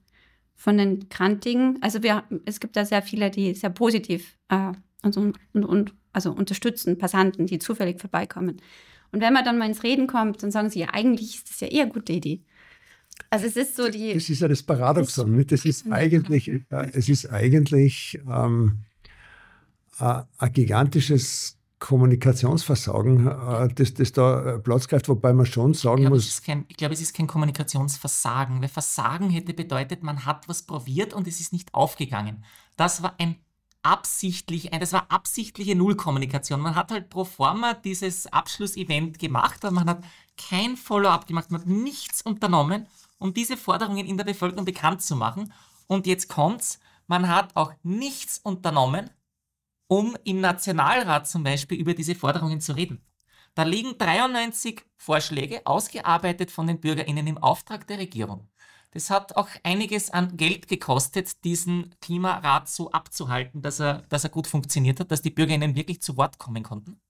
[0.55, 5.17] von den Krantigen, also wir, es gibt da sehr viele, die sehr positiv äh, und,
[5.17, 8.61] und, und also unterstützen, Passanten, die zufällig vorbeikommen.
[9.13, 11.61] Und wenn man dann mal ins Reden kommt, dann sagen sie, ja, eigentlich ist das
[11.61, 12.43] ja eher eine gute Idee.
[13.31, 14.15] Also es ist so die.
[14.15, 15.37] Das ist ja das Paradoxon.
[15.37, 18.79] Das, das ist eigentlich, äh, es ist eigentlich ähm,
[20.01, 25.99] äh, ein gigantisches Kommunikationsversagen, äh, das, das da äh, Platz greift, wobei man schon sagen
[25.99, 26.41] ich glaub, muss.
[26.41, 31.13] Kein, ich glaube, es ist kein Kommunikationsversagen, weil Versagen hätte bedeutet, man hat was probiert
[31.13, 32.43] und es ist nicht aufgegangen.
[32.77, 33.37] Das war ein
[33.83, 36.59] absichtlich, das war absichtliche Nullkommunikation.
[36.59, 40.05] Man hat halt pro forma dieses Abschlussevent gemacht, aber man hat
[40.39, 42.87] kein Follow-up gemacht, man hat nichts unternommen,
[43.19, 45.53] um diese Forderungen in der Bevölkerung bekannt zu machen.
[45.87, 49.11] Und jetzt kommt's, man hat auch nichts unternommen,
[49.87, 53.05] um im Nationalrat zum Beispiel über diese Forderungen zu reden.
[53.55, 58.49] Da liegen 93 Vorschläge, ausgearbeitet von den BürgerInnen im Auftrag der Regierung.
[58.91, 64.31] Das hat auch einiges an Geld gekostet, diesen Klimarat so abzuhalten, dass er, dass er
[64.31, 67.01] gut funktioniert hat, dass die BürgerInnen wirklich zu Wort kommen konnten.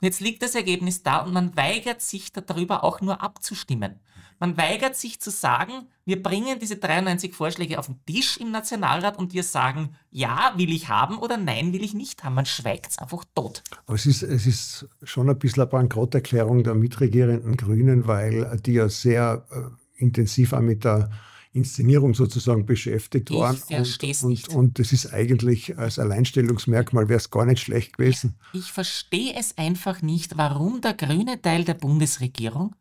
[0.00, 4.00] Und jetzt liegt das Ergebnis da und man weigert sich darüber auch nur abzustimmen.
[4.38, 9.18] Man weigert sich zu sagen, wir bringen diese 93 Vorschläge auf den Tisch im Nationalrat
[9.18, 12.34] und wir sagen, ja, will ich haben oder nein, will ich nicht haben.
[12.34, 13.62] Man schweigt es einfach tot.
[13.86, 18.74] Aber es ist, es ist schon ein bisschen eine Bankrotterklärung der mitregierenden Grünen, weil die
[18.74, 21.10] ja sehr äh, intensiv auch mit der
[21.56, 23.56] Inszenierung sozusagen beschäftigt ich waren.
[23.68, 28.36] Und, und, und das ist eigentlich als Alleinstellungsmerkmal wäre es gar nicht schlecht gewesen.
[28.52, 32.74] Ich verstehe es einfach nicht, warum der grüne Teil der Bundesregierung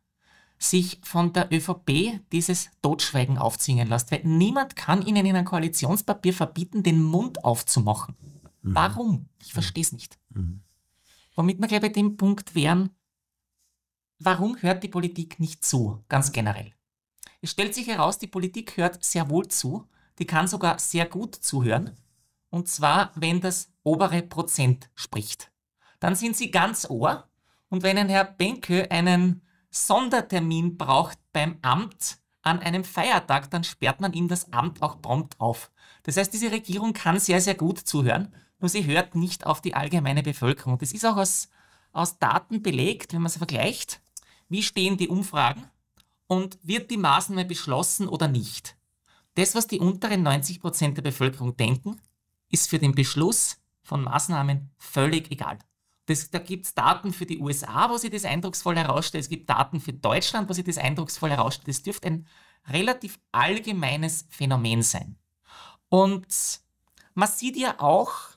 [0.58, 4.12] sich von der ÖVP dieses Totschweigen aufzwingen lässt.
[4.12, 8.16] Weil niemand kann ihnen in einem Koalitionspapier verbieten, den Mund aufzumachen.
[8.62, 8.76] Mhm.
[8.76, 9.30] Warum?
[9.42, 10.18] Ich verstehe es nicht.
[10.30, 10.62] Mhm.
[11.36, 12.90] Womit wir gleich bei dem Punkt wären,
[14.20, 16.72] warum hört die Politik nicht zu, ganz generell?
[17.46, 21.36] Es stellt sich heraus, die Politik hört sehr wohl zu, die kann sogar sehr gut
[21.36, 21.96] zuhören,
[22.50, 25.52] und zwar, wenn das obere Prozent spricht.
[26.00, 27.30] Dann sind sie ganz ohr,
[27.70, 34.02] und wenn ein Herr Benke einen Sondertermin braucht beim Amt an einem Feiertag, dann sperrt
[34.02, 35.72] man ihm das Amt auch prompt auf.
[36.02, 39.76] Das heißt, diese Regierung kann sehr, sehr gut zuhören, nur sie hört nicht auf die
[39.76, 40.80] allgemeine Bevölkerung.
[40.80, 41.50] Das ist auch aus,
[41.92, 44.02] aus Daten belegt, wenn man es vergleicht.
[44.50, 45.70] Wie stehen die Umfragen
[46.28, 48.78] und wird die Maßnahme beschlossen oder nicht?
[49.36, 52.02] Das, was die unteren 90 Prozent der Bevölkerung denken,
[52.50, 55.60] ist für den Beschluss von Maßnahmen völlig egal.
[56.06, 59.24] Das, da gibt es Daten für die USA, wo sich das eindrucksvoll herausstellt.
[59.24, 61.68] Es gibt Daten für Deutschland, wo sich das eindrucksvoll herausstellt.
[61.68, 62.28] Das dürfte ein
[62.68, 65.18] relativ allgemeines Phänomen sein.
[65.90, 66.62] Und
[67.14, 68.35] man sieht ja auch,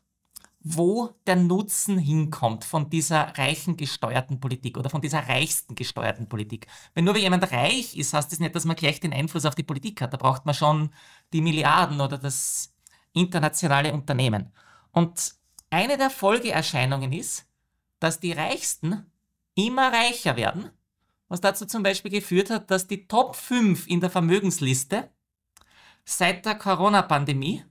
[0.71, 6.67] wo der Nutzen hinkommt von dieser reichen gesteuerten Politik oder von dieser reichsten gesteuerten Politik.
[6.93, 9.63] Wenn nur jemand reich ist, heißt das nicht, dass man gleich den Einfluss auf die
[9.63, 10.13] Politik hat.
[10.13, 10.91] Da braucht man schon
[11.33, 12.75] die Milliarden oder das
[13.15, 14.53] internationale Unternehmen.
[14.93, 15.37] Und
[15.71, 17.47] eine der Folgeerscheinungen ist,
[17.99, 19.11] dass die Reichsten
[19.55, 20.71] immer reicher werden,
[21.29, 25.09] was dazu zum Beispiel geführt hat, dass die Top 5 in der Vermögensliste
[26.05, 27.65] seit der Corona-Pandemie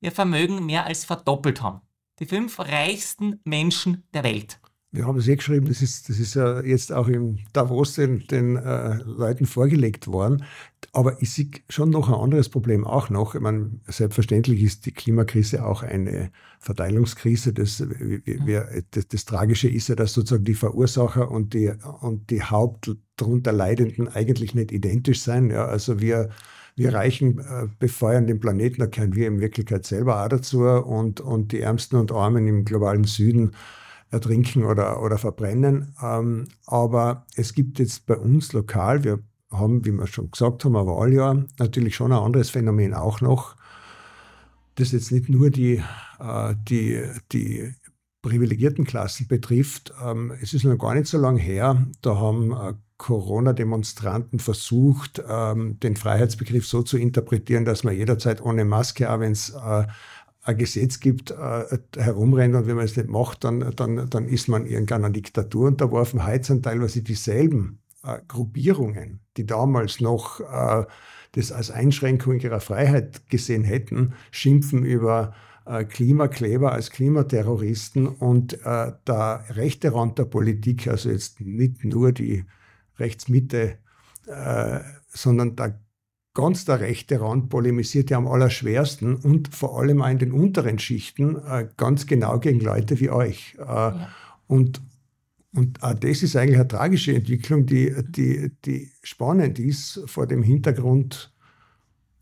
[0.00, 1.80] ihr Vermögen mehr als verdoppelt haben.
[2.20, 4.60] Die fünf reichsten Menschen der Welt.
[4.92, 8.28] Wir haben es eh geschrieben, das ist, das ist ja jetzt auch im Davos den,
[8.28, 10.44] den äh, Leuten vorgelegt worden.
[10.92, 13.34] Aber ich sehe schon noch ein anderes Problem auch noch.
[13.34, 17.52] Ich meine, selbstverständlich ist die Klimakrise auch eine Verteilungskrise.
[17.52, 22.44] Das, wir, das, das Tragische ist ja, dass sozusagen die Verursacher und die, und die
[22.44, 25.50] Haupt darunter Leidenden eigentlich nicht identisch sein.
[25.50, 26.30] Ja, also wir,
[26.76, 30.62] wir Reichen äh, befeuern den Planeten, da gehören wir in Wirklichkeit selber auch dazu.
[30.62, 33.52] Und, und die Ärmsten und Armen im globalen Süden
[34.10, 35.94] ertrinken oder, oder verbrennen.
[36.02, 40.76] Ähm, aber es gibt jetzt bei uns lokal, wir haben, wie wir schon gesagt haben,
[40.76, 43.56] aber Wahljahr natürlich schon ein anderes Phänomen auch noch,
[44.76, 45.82] das jetzt nicht nur die,
[46.18, 47.72] äh, die, die
[48.22, 49.92] privilegierten Klassen betrifft.
[50.04, 55.78] Ähm, es ist noch gar nicht so lange her, da haben äh, Corona-Demonstranten versucht, ähm,
[55.80, 59.86] den Freiheitsbegriff so zu interpretieren, dass man jederzeit ohne Maske, auch wenn es äh,
[60.42, 64.48] ein Gesetz gibt, äh, herumrennt und wenn man es nicht macht, dann, dann, dann ist
[64.48, 66.26] man irgendeiner Diktatur unterworfen.
[66.26, 70.84] Heute sind teilweise dieselben äh, Gruppierungen, die damals noch äh,
[71.32, 75.34] das als Einschränkung ihrer Freiheit gesehen hätten, schimpfen über
[75.66, 82.12] äh, Klimakleber als Klimaterroristen und äh, der rechte Rand der Politik, also jetzt nicht nur
[82.12, 82.44] die
[82.98, 83.78] Rechtsmitte,
[84.26, 85.80] äh, sondern der
[86.34, 90.78] ganz der rechte Rand polemisiert ja am allerschwersten und vor allem auch in den unteren
[90.78, 93.54] Schichten äh, ganz genau gegen Leute wie euch.
[93.58, 94.08] Äh, ja.
[94.48, 94.82] Und,
[95.54, 100.42] und auch das ist eigentlich eine tragische Entwicklung, die, die, die spannend ist vor dem
[100.42, 101.32] Hintergrund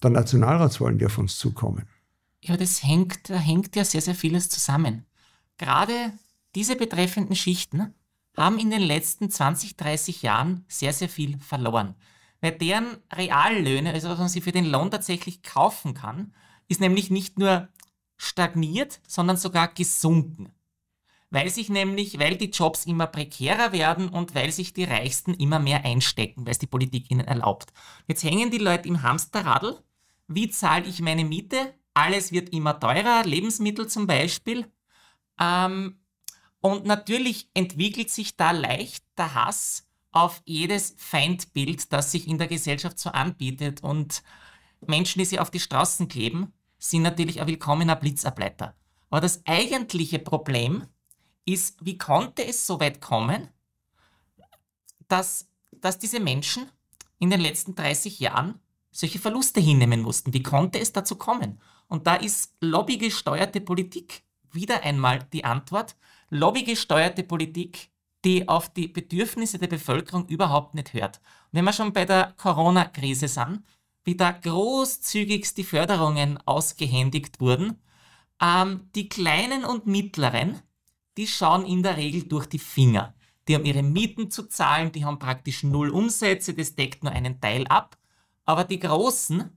[0.03, 1.87] der Nationalratswahlen, die auf uns zukommen.
[2.43, 5.07] Ja, das hängt, da hängt ja sehr, sehr vieles zusammen.
[5.57, 6.13] Gerade
[6.55, 7.95] diese betreffenden Schichten
[8.37, 11.95] haben in den letzten 20, 30 Jahren sehr, sehr viel verloren.
[12.41, 16.35] Weil deren Reallöhne, also was man sie für den Lohn tatsächlich kaufen kann,
[16.69, 17.69] ist nämlich nicht nur
[18.17, 20.53] stagniert, sondern sogar gesunken.
[21.31, 25.59] Weil sich nämlich, weil die Jobs immer prekärer werden und weil sich die Reichsten immer
[25.59, 27.73] mehr einstecken, weil es die Politik ihnen erlaubt.
[28.07, 29.83] Jetzt hängen die Leute im Hamsterradl.
[30.29, 31.75] Wie zahle ich meine Miete?
[31.95, 34.71] Alles wird immer teurer, Lebensmittel zum Beispiel.
[35.41, 36.02] Ähm,
[36.63, 42.47] und natürlich entwickelt sich da leicht der Hass auf jedes Feindbild, das sich in der
[42.47, 43.83] Gesellschaft so anbietet.
[43.83, 44.23] Und
[44.81, 48.77] Menschen, die sich auf die Straßen kleben, sind natürlich ein willkommener Blitzableiter.
[49.11, 50.87] Aber das eigentliche Problem
[51.45, 53.49] ist, wie konnte es so weit kommen,
[55.09, 56.71] dass, dass diese Menschen
[57.19, 58.61] in den letzten 30 Jahren
[58.93, 60.33] solche Verluste hinnehmen mussten?
[60.33, 61.61] Wie konnte es dazu kommen?
[61.89, 64.23] Und da ist lobbygesteuerte Politik
[64.53, 65.97] wieder einmal die Antwort.
[66.35, 67.93] Lobbygesteuerte Politik
[68.25, 71.19] die auf die Bedürfnisse der Bevölkerung überhaupt nicht hört.
[71.47, 73.63] Und wenn wir schon bei der Corona-Krise sind,
[74.05, 77.81] wie da großzügigst die Förderungen ausgehändigt wurden,
[78.41, 80.61] ähm, die kleinen und mittleren,
[81.17, 83.15] die schauen in der Regel durch die Finger.
[83.47, 87.41] Die haben ihre Mieten zu zahlen, die haben praktisch null Umsätze, das deckt nur einen
[87.41, 87.97] Teil ab.
[88.45, 89.57] Aber die Großen,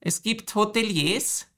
[0.00, 1.48] es gibt Hoteliers,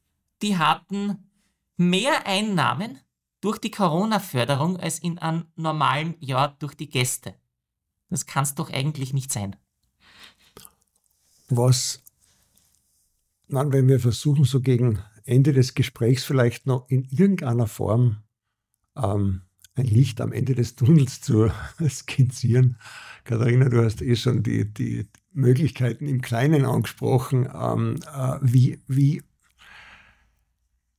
[0.43, 1.31] die hatten
[1.77, 3.01] mehr Einnahmen
[3.47, 7.37] durch die Corona-Förderung als in einem normalen Jahr durch die Gäste.
[8.11, 9.55] Das kann es doch eigentlich nicht sein.
[11.49, 12.03] Was,
[13.47, 18.17] nein, wenn wir versuchen, so gegen Ende des Gesprächs vielleicht noch in irgendeiner Form
[18.97, 19.43] ähm,
[19.77, 21.49] ein Licht am Ende des Tunnels zu
[21.89, 22.77] skizzieren.
[23.23, 27.49] Katharina, du hast eh schon die, die Möglichkeiten im Kleinen angesprochen.
[27.55, 29.23] Ähm, äh, wie, wie,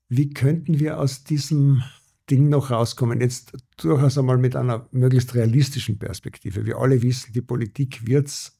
[0.08, 1.84] wie könnten wir aus diesem
[2.30, 3.22] Ding noch rauskommen.
[3.22, 6.66] Jetzt durchaus einmal mit einer möglichst realistischen Perspektive.
[6.66, 8.60] Wir alle wissen, die Politik wird es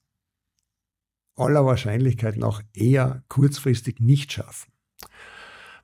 [1.36, 4.72] aller Wahrscheinlichkeit nach eher kurzfristig nicht schaffen.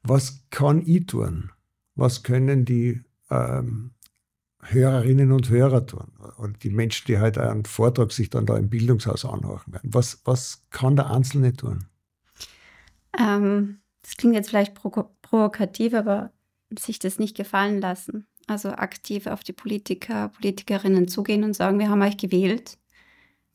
[0.02, 1.52] Was kann ich tun?
[1.96, 3.92] Was können die ähm,
[4.62, 6.12] Hörerinnen und Hörer tun?
[6.38, 9.94] Oder die Menschen, die halt einen Vortrag sich dann da im Bildungshaus anhören werden.
[9.94, 11.86] Was, was kann der Einzelne tun?
[13.18, 16.32] Ähm, das klingt jetzt vielleicht provokativ, aber
[16.80, 18.28] sich das nicht gefallen lassen.
[18.48, 22.78] Also aktiv auf die Politiker, Politikerinnen zugehen und sagen, wir haben euch gewählt.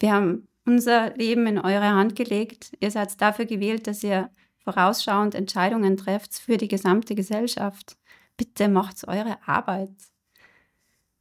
[0.01, 2.73] Wir haben unser Leben in eure Hand gelegt.
[2.81, 4.31] Ihr seid dafür gewählt, dass ihr
[4.65, 7.97] vorausschauend Entscheidungen trefft für die gesamte Gesellschaft.
[8.37, 9.95] Bitte macht eure Arbeit.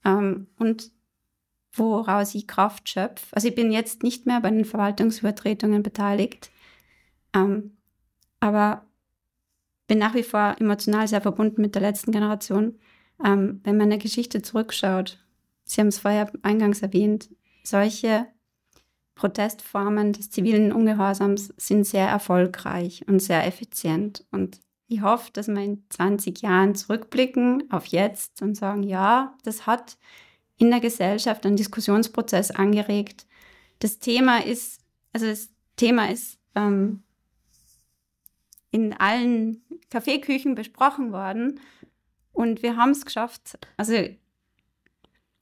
[0.04, 0.92] Ähm, und
[1.74, 3.28] woraus ich Kraft schöpfe.
[3.36, 6.52] Also ich bin jetzt nicht mehr bei den Verwaltungsübertretungen beteiligt.
[7.34, 7.78] Ähm,
[8.40, 8.86] aber
[9.88, 12.78] bin nach wie vor emotional sehr verbunden mit der letzten Generation.
[13.24, 15.20] Ähm, wenn man eine Geschichte zurückschaut,
[15.68, 17.30] Sie haben es vorher eingangs erwähnt,
[17.64, 18.26] solche
[19.16, 24.26] Protestformen des zivilen Ungehorsams sind sehr erfolgreich und sehr effizient.
[24.32, 29.68] Und ich hoffe, dass wir in 20 Jahren zurückblicken auf jetzt und sagen, ja, das
[29.68, 29.98] hat
[30.58, 33.28] in der Gesellschaft einen Diskussionsprozess angeregt.
[33.80, 34.80] Das Thema ist,
[35.12, 37.04] also das Thema ist ähm,
[38.72, 41.60] in allen Kaffeeküchen besprochen worden.
[42.32, 43.58] Und wir haben es geschafft.
[43.78, 43.96] Also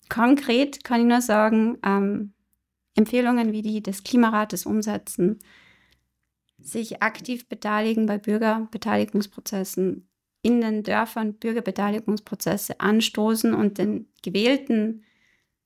[0.10, 2.34] konkret kann ich nur sagen, ähm,
[2.96, 5.40] Empfehlungen wie die des Klimarates umsetzen,
[6.58, 10.08] sich aktiv beteiligen bei Bürgerbeteiligungsprozessen,
[10.42, 15.04] in den Dörfern Bürgerbeteiligungsprozesse anstoßen und den gewählten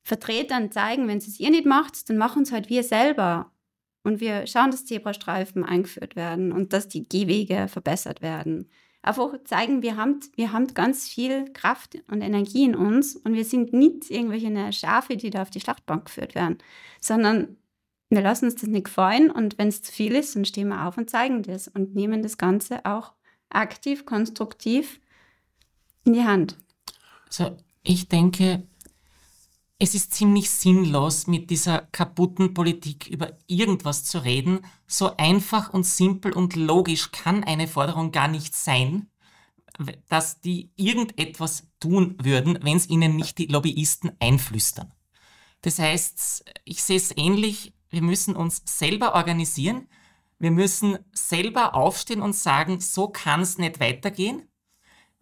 [0.03, 3.51] Vertretern zeigen, wenn sie es ihr nicht macht, dann machen es halt wir selber.
[4.09, 8.67] Und wir schauen, dass Zebrastreifen eingeführt werden und dass die Gehwege verbessert werden.
[9.03, 13.45] Einfach zeigen, wir haben, wir haben ganz viel Kraft und Energie in uns und wir
[13.45, 16.57] sind nicht irgendwelche Schafe, die da auf die Schlachtbank geführt werden,
[16.99, 17.57] sondern
[18.09, 20.87] wir lassen uns das nicht gefallen und wenn es zu viel ist, dann stehen wir
[20.87, 23.13] auf und zeigen das und nehmen das Ganze auch
[23.49, 24.99] aktiv, konstruktiv
[26.03, 26.57] in die Hand.
[27.27, 28.63] Also ich denke,
[29.79, 34.59] es ist ziemlich sinnlos, mit dieser kaputten Politik über irgendwas zu reden.
[34.85, 39.09] So einfach und simpel und logisch kann eine Forderung gar nicht sein,
[40.09, 44.93] dass die irgendetwas tun würden, wenn es ihnen nicht die Lobbyisten einflüstern.
[45.61, 49.87] Das heißt, ich sehe es ähnlich, wir müssen uns selber organisieren,
[50.39, 54.48] wir müssen selber aufstehen und sagen, so kann es nicht weitergehen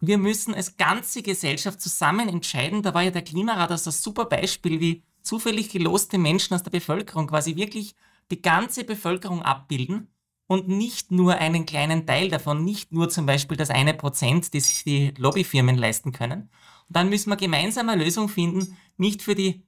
[0.00, 2.82] wir müssen als ganze Gesellschaft zusammen entscheiden.
[2.82, 6.70] Da war ja der Klimarat als ein super Beispiel, wie zufällig geloste Menschen aus der
[6.70, 7.94] Bevölkerung quasi wirklich
[8.30, 10.08] die ganze Bevölkerung abbilden
[10.46, 14.68] und nicht nur einen kleinen Teil davon, nicht nur zum Beispiel das eine Prozent, das
[14.68, 16.50] sich die Lobbyfirmen leisten können.
[16.88, 19.62] Und dann müssen wir gemeinsam eine Lösung finden, nicht für die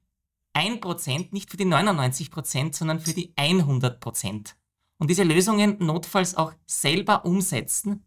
[0.55, 4.55] 1%, nicht für die 99%, sondern für die 100%.
[4.97, 8.05] Und diese Lösungen notfalls auch selber umsetzen,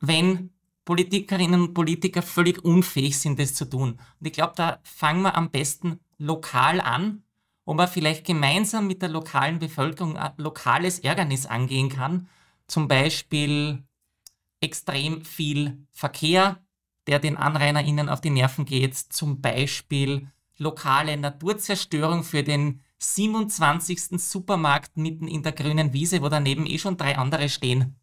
[0.00, 0.53] wenn
[0.84, 3.98] Politikerinnen und Politiker völlig unfähig sind, das zu tun.
[4.20, 7.22] Und ich glaube, da fangen wir am besten lokal an,
[7.64, 12.28] wo man vielleicht gemeinsam mit der lokalen Bevölkerung ein lokales Ärgernis angehen kann.
[12.66, 13.82] Zum Beispiel
[14.60, 16.62] extrem viel Verkehr,
[17.06, 18.96] der den AnrainerInnen auf die Nerven geht.
[18.96, 20.28] Zum Beispiel
[20.58, 24.20] lokale Naturzerstörung für den 27.
[24.20, 27.96] Supermarkt mitten in der grünen Wiese, wo daneben eh schon drei andere stehen.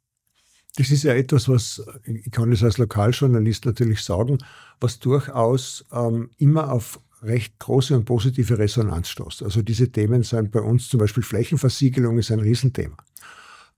[0.77, 4.37] Das ist ja etwas, was, ich kann es als Lokaljournalist natürlich sagen,
[4.79, 9.43] was durchaus ähm, immer auf recht große und positive Resonanz stoßt.
[9.43, 12.97] Also diese Themen sind bei uns zum Beispiel Flächenversiegelung ist ein Riesenthema.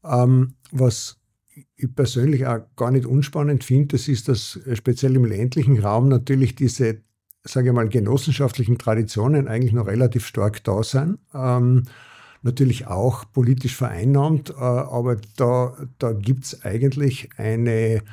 [0.04, 1.18] Ähm, was
[1.76, 6.56] ich persönlich auch gar nicht unspannend finde, das ist, dass speziell im ländlichen Raum natürlich
[6.56, 7.02] diese,
[7.44, 11.20] sage ich mal, genossenschaftlichen Traditionen eigentlich noch relativ stark da sind.
[11.34, 11.84] Ähm,
[12.44, 18.04] natürlich auch politisch vereinnahmt, äh, aber da, da gibt es eigentlich eine,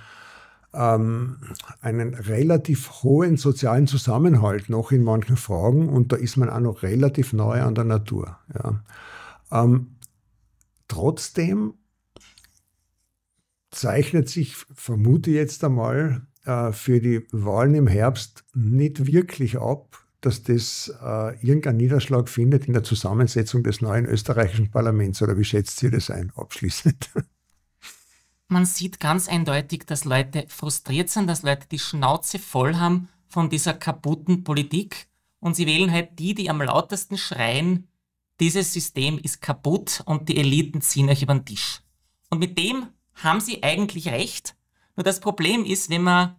[0.73, 1.37] ähm,
[1.81, 6.83] einen relativ hohen sozialen Zusammenhalt noch in manchen Fragen und da ist man auch noch
[6.83, 8.39] relativ nahe an der Natur.
[8.55, 8.83] Ja.
[9.51, 9.97] Ähm,
[10.87, 11.75] trotzdem
[13.71, 20.43] zeichnet sich, vermute jetzt einmal, äh, für die Wahlen im Herbst nicht wirklich ab, dass
[20.43, 25.23] das äh, irgendeinen Niederschlag findet in der Zusammensetzung des neuen österreichischen Parlaments?
[25.23, 27.11] Oder wie schätzt ihr das ein, abschließend?
[28.49, 33.49] Man sieht ganz eindeutig, dass Leute frustriert sind, dass Leute die Schnauze voll haben von
[33.49, 35.07] dieser kaputten Politik
[35.39, 37.89] und sie wählen halt die, die am lautesten schreien,
[38.41, 41.83] dieses System ist kaputt und die Eliten ziehen euch über den Tisch.
[42.31, 44.57] Und mit dem haben sie eigentlich recht.
[44.97, 46.37] Nur das Problem ist, wenn man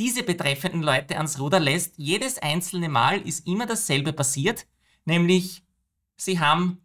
[0.00, 4.66] diese betreffenden Leute ans Ruder lässt, jedes einzelne Mal ist immer dasselbe passiert,
[5.04, 5.62] nämlich
[6.16, 6.78] sie haben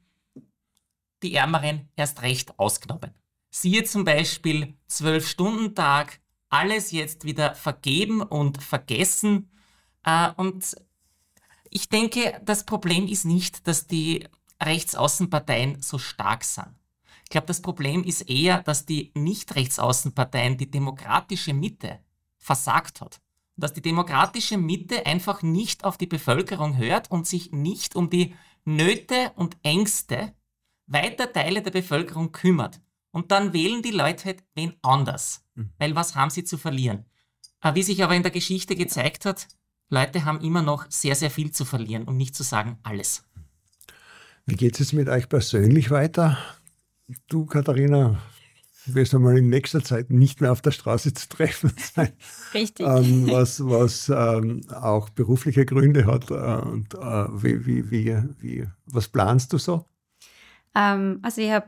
[1.24, 3.12] die Ärmeren erst recht ausgenommen.
[3.50, 9.50] Siehe zum Beispiel 12-Stunden-Tag, alles jetzt wieder vergeben und vergessen.
[10.04, 10.76] Äh, und
[11.70, 14.28] ich denke, das Problem ist nicht, dass die
[14.62, 16.76] Rechtsaußenparteien so stark sind.
[17.24, 22.02] Ich glaube, das Problem ist eher, dass die Nicht-Rechtsaußenparteien, die demokratische Mitte,
[22.46, 23.20] versagt hat.
[23.58, 28.36] Dass die demokratische Mitte einfach nicht auf die Bevölkerung hört und sich nicht um die
[28.66, 30.34] Nöte und Ängste
[30.88, 32.82] weiter Teile der Bevölkerung kümmert.
[33.12, 35.44] Und dann wählen die Leute halt wen anders.
[35.56, 35.72] Mhm.
[35.80, 37.06] Weil was haben sie zu verlieren?
[37.62, 39.48] Äh, wie sich aber in der Geschichte gezeigt hat,
[39.90, 43.24] Leute haben immer noch sehr, sehr viel zu verlieren und nicht zu sagen alles.
[44.46, 46.38] Wie geht es mit euch persönlich weiter?
[47.28, 48.20] Du, Katharina,
[48.94, 52.14] wirst einmal in nächster Zeit nicht mehr auf der Straße zu treffen sein.
[52.54, 52.86] Richtig.
[52.86, 56.30] Ähm, was was ähm, auch berufliche Gründe hat.
[56.30, 59.86] Äh, und äh, wie, wie, wie, wie, was planst du so?
[60.76, 61.68] Ähm, also ich habe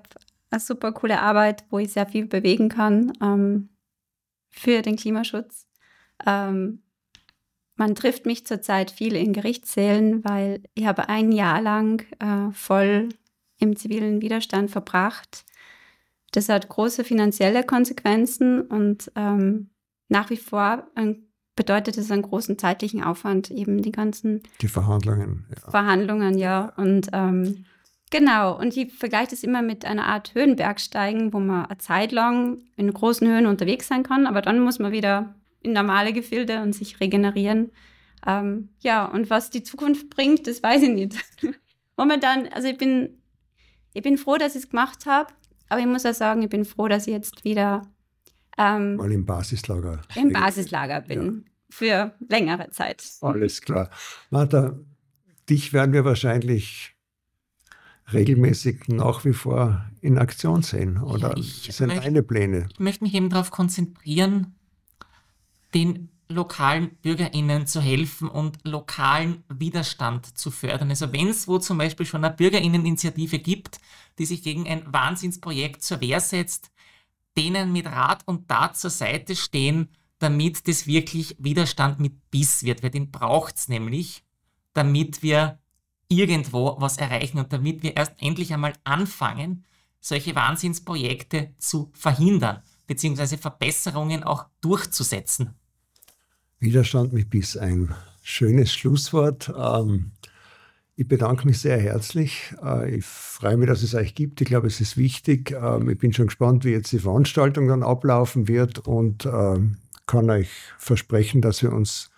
[0.49, 3.69] eine super coole Arbeit, wo ich sehr viel bewegen kann ähm,
[4.49, 5.67] für den Klimaschutz.
[6.25, 6.83] Ähm,
[7.75, 13.09] man trifft mich zurzeit viel in Gerichtssälen, weil ich habe ein Jahr lang äh, voll
[13.59, 15.45] im zivilen Widerstand verbracht
[16.37, 19.71] das hat große finanzielle Konsequenzen und ähm,
[20.07, 20.87] nach wie vor
[21.55, 25.47] bedeutet es einen großen zeitlichen Aufwand, eben die ganzen die Verhandlungen.
[25.49, 25.71] Ja.
[25.71, 26.73] Verhandlungen, ja.
[26.77, 27.65] Und ähm,
[28.11, 32.59] genau, und ich vergleiche das immer mit einer Art Höhenbergsteigen, wo man eine Zeit lang
[32.75, 36.73] in großen Höhen unterwegs sein kann, aber dann muss man wieder in normale Gefilde und
[36.73, 37.71] sich regenerieren.
[38.27, 41.15] Ähm, ja, und was die Zukunft bringt, das weiß ich nicht.
[41.97, 43.17] Momentan, also ich bin
[43.97, 45.33] ich bin froh, dass ich es gemacht habe,
[45.69, 47.87] aber ich muss auch sagen, ich bin froh, dass ich jetzt wieder
[48.57, 51.25] ähm, mal im Basislager im Basislager bin.
[51.45, 51.51] Ja.
[51.69, 53.03] Für längere Zeit.
[53.19, 53.89] Alles klar.
[54.29, 54.79] Martha,
[55.49, 56.95] dich werden wir wahrscheinlich
[58.13, 60.97] regelmäßig nach wie vor in Aktion sehen?
[61.01, 62.69] Oder ja, sind möchte, deine Pläne?
[62.71, 64.55] Ich möchte mich eben darauf konzentrieren,
[65.73, 70.89] den lokalen BürgerInnen zu helfen und lokalen Widerstand zu fördern.
[70.89, 73.79] Also wenn es wo zum Beispiel schon eine BürgerInneninitiative gibt,
[74.19, 76.71] die sich gegen ein Wahnsinnsprojekt zur Wehr setzt,
[77.37, 82.83] denen mit Rat und Tat zur Seite stehen, damit das wirklich Widerstand mit Biss wird.
[82.83, 84.23] Weil den braucht es nämlich,
[84.73, 85.59] damit wir
[86.09, 89.65] irgendwo was erreichen und damit wir erst endlich einmal anfangen,
[89.99, 95.55] solche Wahnsinnsprojekte zu verhindern, beziehungsweise Verbesserungen auch durchzusetzen.
[96.59, 97.93] Widerstand mit Biss, ein
[98.23, 99.53] schönes Schlusswort.
[99.55, 100.11] Ähm,
[100.95, 102.55] ich bedanke mich sehr herzlich.
[102.63, 104.41] Äh, ich freue mich, dass es euch gibt.
[104.41, 105.51] Ich glaube, es ist wichtig.
[105.51, 109.77] Ähm, ich bin schon gespannt, wie jetzt die Veranstaltung dann ablaufen wird und ähm,
[110.07, 110.49] kann euch
[110.79, 112.09] versprechen, dass wir uns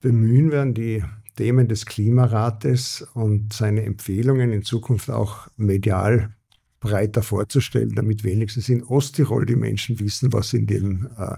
[0.00, 1.04] bemühen werden, die
[1.36, 6.34] Themen des Klimarates und seine Empfehlungen in Zukunft auch medial
[6.80, 11.36] breiter vorzustellen, damit wenigstens in Osttirol die Menschen wissen, was in, dem, äh,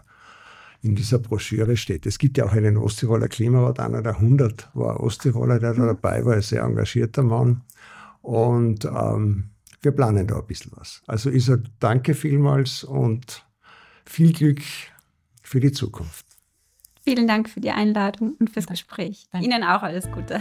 [0.85, 2.05] in dieser Broschüre steht.
[2.05, 5.87] Es gibt ja auch einen Osttiroler Klimarat, einer der 100 war Osttiroler, der da mhm.
[5.87, 7.63] dabei war, ein sehr engagierter Mann.
[8.21, 11.03] Und ähm, wir planen da ein bisschen was.
[11.07, 13.47] Also ich sage danke vielmals und
[14.05, 14.61] viel Glück
[15.43, 16.27] für die Zukunft.
[17.03, 19.27] Vielen Dank für die Einladung und fürs Gespräch.
[19.33, 19.47] Danke.
[19.47, 20.41] Ihnen auch alles Gute.